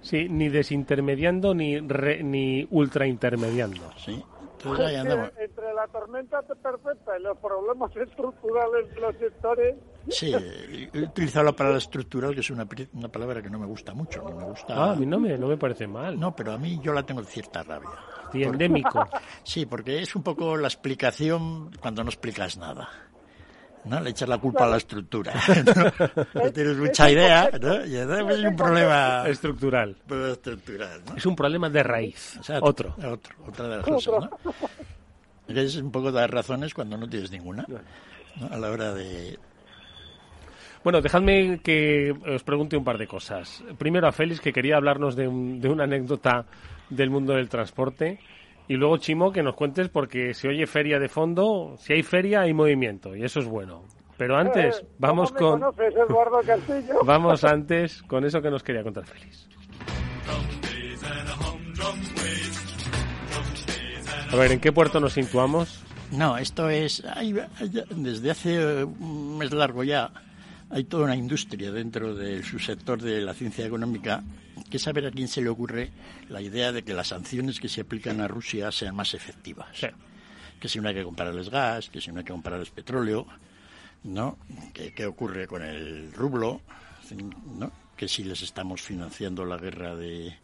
[0.00, 3.92] Sí, ni desintermediando ni, re- ni ultraintermediando.
[4.04, 4.22] Sí.
[4.64, 9.76] Es que la tormenta perfecta y los problemas estructurales de los sectores,
[10.08, 10.34] Sí,
[10.92, 14.22] he utilizado la palabra estructural, que es una, una palabra que no me gusta mucho.
[14.22, 14.74] No me gusta.
[14.74, 16.18] Ah, a mí no me, no me parece mal.
[16.18, 17.90] No, pero a mí yo la tengo cierta rabia.
[18.32, 19.06] Y endémico.
[19.44, 22.88] Sí, porque es un poco la explicación cuando no explicas nada.
[23.84, 24.00] ¿no?
[24.00, 25.34] Le echas la culpa a la estructura.
[26.34, 26.42] ¿no?
[26.42, 27.84] No tienes mucha idea, ¿no?
[27.84, 29.96] Y entonces es un problema estructural.
[30.06, 31.16] problema estructural, ¿no?
[31.16, 32.36] Es un problema de raíz.
[32.38, 32.94] O sea, Otro.
[32.98, 34.54] Otro, otra de las cosas, ¿no?
[35.48, 38.46] Es un poco dar razones cuando no tienes ninguna, ¿no?
[38.50, 39.38] A la hora de...
[40.84, 43.62] Bueno, dejadme que os pregunte un par de cosas.
[43.78, 46.44] Primero a Félix, que quería hablarnos de, un- de una anécdota
[46.90, 48.18] del mundo del transporte.
[48.68, 51.76] Y luego, Chimo, que nos cuentes, porque se oye feria de fondo.
[51.78, 53.84] Si hay feria, hay movimiento, y eso es bueno.
[54.16, 55.72] Pero antes, Eh, vamos ¿cómo me con.
[55.72, 56.94] conoces, Eduardo Castillo?
[57.04, 59.48] Vamos antes con eso que nos quería contar Félix.
[64.32, 65.80] A ver, ¿en qué puerto nos situamos?
[66.10, 67.04] No, esto es...
[67.04, 67.34] hay-
[67.90, 70.10] desde hace eh, un mes largo ya
[70.70, 74.22] hay toda una industria dentro del subsector de la ciencia económica
[74.70, 75.90] que saber a quién se le ocurre
[76.30, 79.68] la idea de que las sanciones que se aplican a Rusia sean más efectivas.
[80.58, 83.26] Que si no hay que comprarles gas, que si no hay que comprarles petróleo,
[84.04, 84.38] ¿no?
[84.72, 86.62] ¿Qué, qué ocurre con el rublo?
[87.58, 87.70] ¿no?
[87.96, 90.34] Que si les estamos financiando la guerra de...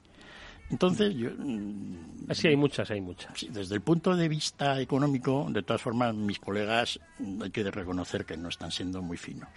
[0.71, 1.31] Entonces, yo...
[1.37, 3.39] mm, Sí, hay muchas, hay muchas.
[3.39, 7.71] Sí, desde el punto de vista económico, de todas formas, mis colegas mm, hay que
[7.71, 9.49] reconocer que no están siendo muy finos.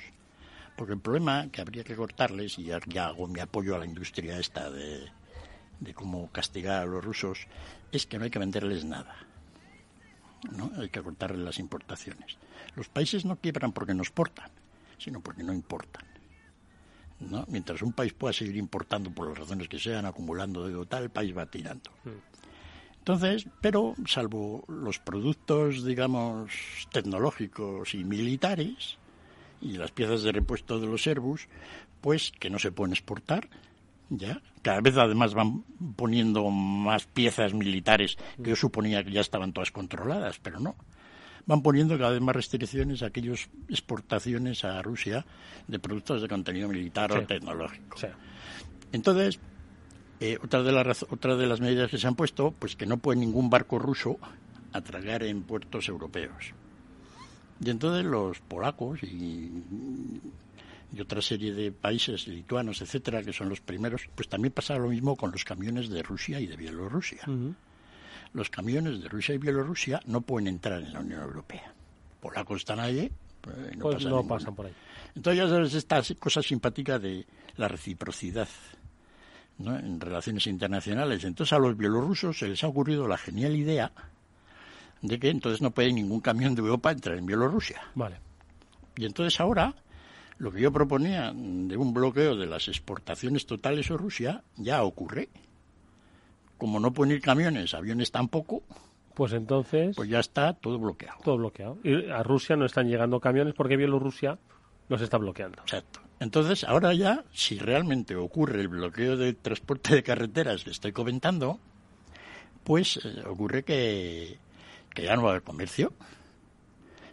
[0.78, 3.86] Porque el problema que habría que cortarles, y ya, ya hago mi apoyo a la
[3.86, 5.02] industria esta de,
[5.82, 7.46] de cómo castigar a los rusos,
[7.92, 9.16] es que no hay que venderles nada.
[10.50, 10.72] ¿no?
[10.78, 12.38] Hay que cortarles las importaciones.
[12.76, 14.50] Los países no quiebran porque no exportan,
[14.98, 16.06] sino porque no importan.
[17.30, 17.46] ¿No?
[17.48, 21.10] Mientras un país pueda seguir importando por las razones que sean, acumulando deuda tal, el
[21.10, 21.92] país va tirando.
[23.00, 26.52] Entonces, pero salvo los productos, digamos,
[26.92, 28.98] tecnológicos y militares
[29.62, 31.48] y las piezas de repuesto de los Airbus,
[32.02, 33.50] pues que no se pueden exportar,
[34.10, 34.42] ya.
[34.62, 35.64] Cada vez además van
[35.96, 40.76] poniendo más piezas militares que yo suponía que ya estaban todas controladas, pero no.
[41.46, 45.26] Van poniendo cada vez más restricciones a aquellas exportaciones a Rusia
[45.68, 47.26] de productos de contenido militar o Sí.
[47.26, 47.98] tecnológico.
[48.92, 49.40] Entonces,
[50.20, 52.98] eh, otra, de las, otra de las medidas que se han puesto, pues que no
[52.98, 54.18] puede ningún barco ruso
[54.74, 56.54] atracar en puertos europeos.
[57.64, 59.52] Y entonces los polacos y,
[60.94, 64.90] y otra serie de países, lituanos, etcétera, que son los primeros, pues también pasa lo
[64.90, 67.22] mismo con los camiones de Rusia y de Bielorrusia.
[68.34, 71.74] Los camiones de Rusia y Bielorrusia no pueden entrar en la Unión Europea.
[72.22, 73.12] Polacos están allí,
[73.42, 74.74] pues no, Pues pasa no pasan por ahí.
[75.16, 77.26] Entonces ya sabes esta cosa simpática de
[77.58, 78.48] la reciprocidad
[79.58, 79.78] ¿no?
[79.78, 81.24] en relaciones internacionales.
[81.24, 83.92] Entonces a los bielorrusos se les ha ocurrido la genial idea
[85.02, 87.82] de que entonces no puede ningún camión de Europa entrar en Bielorrusia.
[87.96, 88.18] Vale.
[88.96, 89.76] Y entonces ahora
[90.38, 95.30] lo que yo proponía de un bloqueo de las exportaciones totales a Rusia ya ocurre.
[96.62, 98.62] Como no pueden ir camiones, aviones tampoco,
[99.16, 99.96] Pues entonces.
[99.96, 101.18] pues ya está todo bloqueado.
[101.24, 101.80] Todo bloqueado.
[101.84, 104.38] Y a Rusia no están llegando camiones porque Bielorrusia
[104.88, 105.60] los está bloqueando.
[105.64, 106.02] Exacto.
[106.20, 111.60] Entonces, ahora ya, si realmente ocurre el bloqueo de transporte de carreteras que estoy comentando,
[112.64, 114.38] pues eh, ocurre que,
[114.94, 115.94] que ya no va a haber comercio.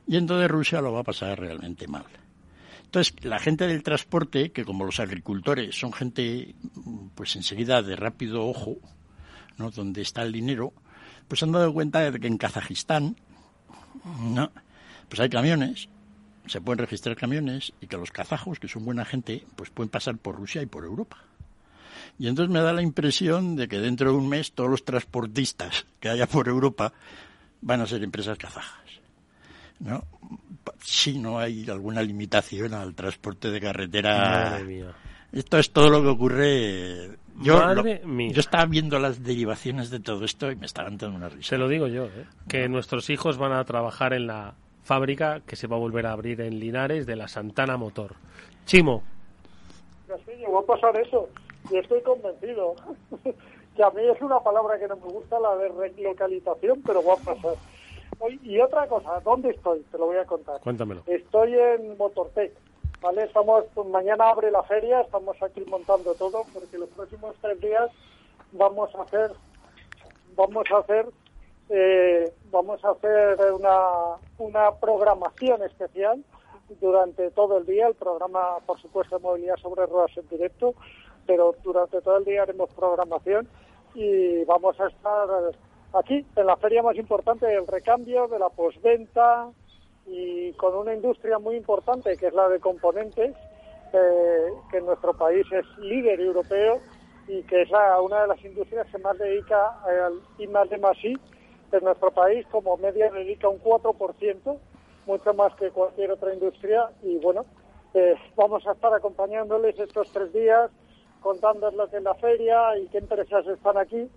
[0.07, 2.05] Y entonces Rusia lo va a pasar realmente mal.
[2.85, 6.55] Entonces, la gente del transporte, que como los agricultores son gente,
[7.15, 8.77] pues enseguida de rápido ojo,
[9.59, 9.71] ¿no?
[9.71, 10.73] Donde está el dinero,
[11.27, 13.17] pues han dado cuenta de que en Kazajistán,
[14.23, 14.51] ¿no?
[15.09, 15.89] Pues hay camiones,
[16.47, 20.17] se pueden registrar camiones y que los kazajos, que son buena gente, pues pueden pasar
[20.17, 21.19] por Rusia y por Europa.
[22.19, 25.87] Y entonces me da la impresión de que dentro de un mes todos los transportistas
[26.01, 26.93] que haya por Europa
[27.61, 28.89] van a ser empresas kazajas.
[29.81, 30.05] ¿no?
[30.83, 34.51] Si no hay alguna limitación al transporte de carretera.
[34.51, 34.95] Madre mía.
[35.33, 37.19] Esto es todo lo que ocurre.
[37.41, 38.31] Yo, Madre lo- mía.
[38.33, 41.51] yo estaba viendo las derivaciones de todo esto y me estaban dando una risa.
[41.51, 42.27] Se lo digo yo, ¿eh?
[42.49, 46.13] que nuestros hijos van a trabajar en la fábrica que se va a volver a
[46.13, 48.15] abrir en Linares de la Santana Motor.
[48.65, 49.03] Chimo,
[50.11, 51.29] va a pasar eso.
[51.71, 52.75] Y estoy convencido.
[53.77, 57.15] que a mí es una palabra que no me gusta, la de relocalización, pero va
[57.15, 57.55] a pasar.
[58.43, 59.81] Y otra cosa, ¿dónde estoy?
[59.93, 60.61] Te lo voy a contar.
[60.61, 61.03] cuéntamelo.
[61.07, 62.53] Estoy en Motortec,
[63.01, 63.25] ¿vale?
[63.25, 67.91] Estamos, pues, mañana abre la feria, estamos aquí montando todo, porque los próximos tres días
[68.53, 69.33] vamos a hacer,
[70.37, 71.07] vamos a hacer,
[71.71, 76.25] eh, vamos a hacer una, una programación especial
[76.81, 80.75] durante todo el día, el programa, por supuesto, de movilidad sobre ruedas en directo,
[81.27, 83.49] pero durante todo el día haremos programación
[83.95, 85.29] y vamos a estar
[85.95, 89.49] aquí en la feria más importante del recambio, de la posventa
[90.11, 93.35] y con una industria muy importante que es la de componentes,
[93.93, 96.81] eh, que en nuestro país es líder europeo
[97.27, 97.69] y que es
[98.03, 101.17] una de las industrias que más dedica al I más de más I
[101.73, 104.59] en nuestro país, como media dedica un 4%,
[105.07, 106.91] mucho más que cualquier otra industria.
[107.03, 107.45] Y bueno,
[107.95, 110.71] eh, vamos a estar acompañándoles estos tres días,
[111.21, 114.09] contándoles lo que es la feria y qué empresas están aquí.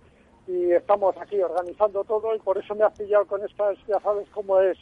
[0.46, 4.28] Y estamos aquí organizando todo y por eso me has pillado con estas, ya sabes
[4.30, 4.78] cómo es.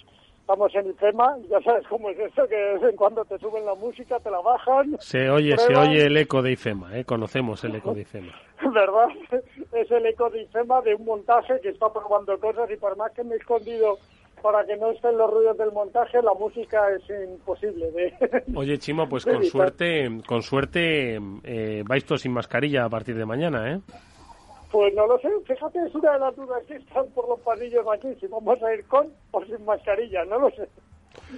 [0.51, 3.39] Estamos en el tema, ya sabes cómo es eso, que de vez en cuando te
[3.39, 4.97] suben la música, te la bajan.
[4.99, 7.05] Se oye, se oye el eco de IFEMA, ¿eh?
[7.05, 8.33] conocemos el eco de IFEMA.
[8.75, 9.07] ¿verdad?
[9.73, 13.13] Es el eco de IFEMA de un montaje que está probando cosas y por más
[13.13, 13.99] que me he escondido
[14.43, 18.43] para que no estén los ruidos del montaje, la música es imposible de...
[18.57, 19.53] Oye, Chimo, pues con evitar.
[19.53, 23.81] suerte, con suerte eh, vais todos sin mascarilla a partir de mañana, ¿eh?
[24.71, 27.85] Pues no lo sé, fíjate, es una de las dudas que están por los pasillos
[27.93, 30.68] aquí, si vamos a ir con o sin mascarilla, no lo sé.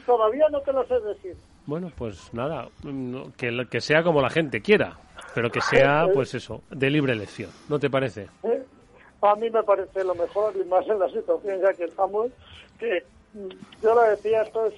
[0.04, 1.34] Todavía no te lo sé decir.
[1.64, 2.68] Bueno, pues nada,
[3.38, 4.98] que, que sea como la gente quiera,
[5.34, 8.28] pero que sea, pues eso, de libre elección, ¿no te parece?
[8.42, 8.62] ¿eh?
[9.22, 12.30] A mí me parece lo mejor y más en la situación ya que estamos,
[12.78, 13.02] que
[13.32, 13.48] mm,
[13.82, 14.74] yo lo decía, esto es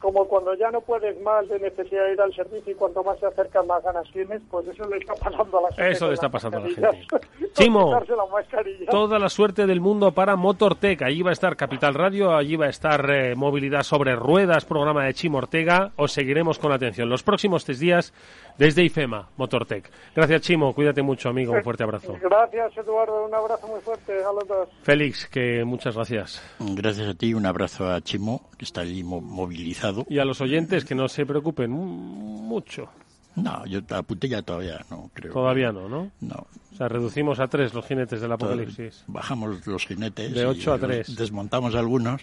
[0.00, 3.18] como cuando ya no puedes más de necesidad de ir al servicio y cuanto más
[3.18, 5.90] se acercan más ganas tienes, pues eso le está pasando a la gente.
[5.90, 7.06] Eso le está pasando a la gente.
[7.54, 8.90] Chimo, la.
[8.90, 11.02] Toda la suerte del mundo para Motortec.
[11.02, 15.04] Allí va a estar Capital Radio, allí va a estar eh, Movilidad sobre Ruedas, programa
[15.04, 15.92] de Chimo Ortega.
[15.96, 18.12] Os seguiremos con atención los próximos tres días
[18.58, 19.90] desde IFEMA, Motortec.
[20.14, 20.74] Gracias, Chimo.
[20.74, 21.52] Cuídate mucho, amigo.
[21.52, 22.16] Un fuerte abrazo.
[22.22, 23.26] Gracias, Eduardo.
[23.26, 24.68] Un abrazo muy fuerte a los dos.
[24.82, 26.42] Félix, que muchas gracias.
[26.58, 30.06] Gracias a ti, un abrazo a Chimo, que está allí mo- movilizado.
[30.08, 32.88] Y a los oyentes que no se preocupen mucho.
[33.34, 35.32] No, yo apunté ya todavía no creo.
[35.32, 36.10] Todavía no, ¿no?
[36.20, 36.46] No.
[36.72, 39.04] O sea, reducimos a tres los jinetes del apocalipsis.
[39.06, 40.32] Bajamos los jinetes.
[40.32, 41.14] De ocho a tres.
[41.16, 42.22] Desmontamos algunos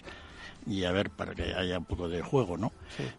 [0.66, 2.72] y a ver para que haya un poco de juego, ¿no?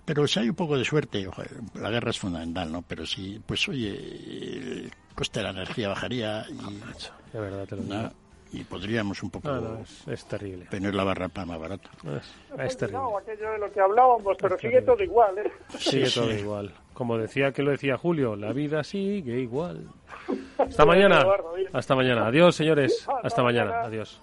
[0.06, 1.28] Pero si hay un poco de suerte,
[1.76, 2.82] la guerra es fundamental, ¿no?
[2.82, 6.80] Pero si, pues oye, el coste de la energía bajaría y,
[7.34, 7.94] De verdad, te lo digo.
[7.96, 8.26] ¿no?
[8.52, 10.66] y podríamos un poco No, no, es, es terrible.
[10.68, 11.90] tener la barra para más barato.
[12.18, 12.32] Es,
[12.66, 13.02] es terrible.
[13.02, 15.52] No, aquello de lo que hablábamos, pero sigue todo igual, ¿eh?
[15.78, 16.38] Sigue Sí, todo sí.
[16.40, 16.74] igual.
[16.94, 19.90] Como decía que lo decía Julio, la vida sigue igual.
[20.58, 21.26] Hasta mañana.
[21.74, 22.28] Hasta mañana.
[22.28, 23.06] Adiós, señores.
[23.24, 23.82] Hasta mañana.
[23.82, 24.22] Adiós.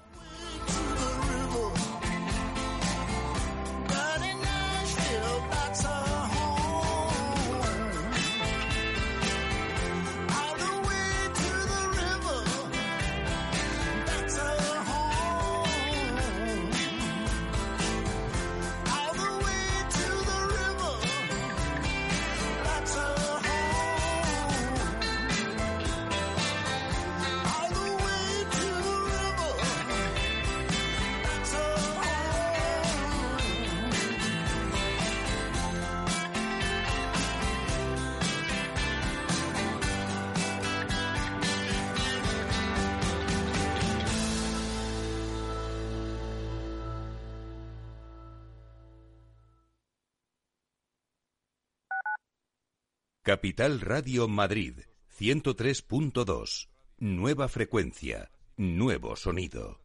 [53.33, 54.75] Capital Radio Madrid
[55.19, 56.69] 103.2.
[56.99, 59.81] Nueva frecuencia, nuevo sonido.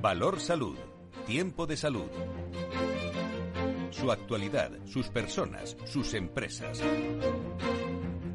[0.00, 0.76] Valor Salud.
[1.24, 2.10] Tiempo de salud.
[3.92, 6.82] Su actualidad, sus personas, sus empresas.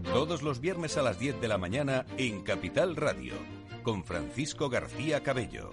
[0.05, 3.33] Todos los viernes a las 10 de la mañana en Capital Radio,
[3.83, 5.71] con Francisco García Cabello.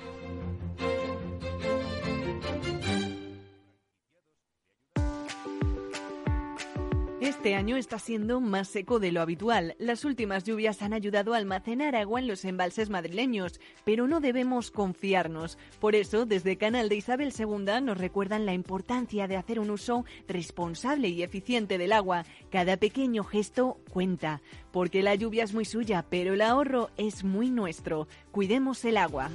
[7.48, 9.74] Este año está siendo más seco de lo habitual.
[9.78, 14.70] Las últimas lluvias han ayudado a almacenar agua en los embalses madrileños, pero no debemos
[14.70, 15.56] confiarnos.
[15.80, 20.04] Por eso, desde Canal de Isabel II nos recuerdan la importancia de hacer un uso
[20.28, 22.26] responsable y eficiente del agua.
[22.50, 27.48] Cada pequeño gesto cuenta, porque la lluvia es muy suya, pero el ahorro es muy
[27.50, 28.08] nuestro.
[28.30, 29.30] Cuidemos el agua.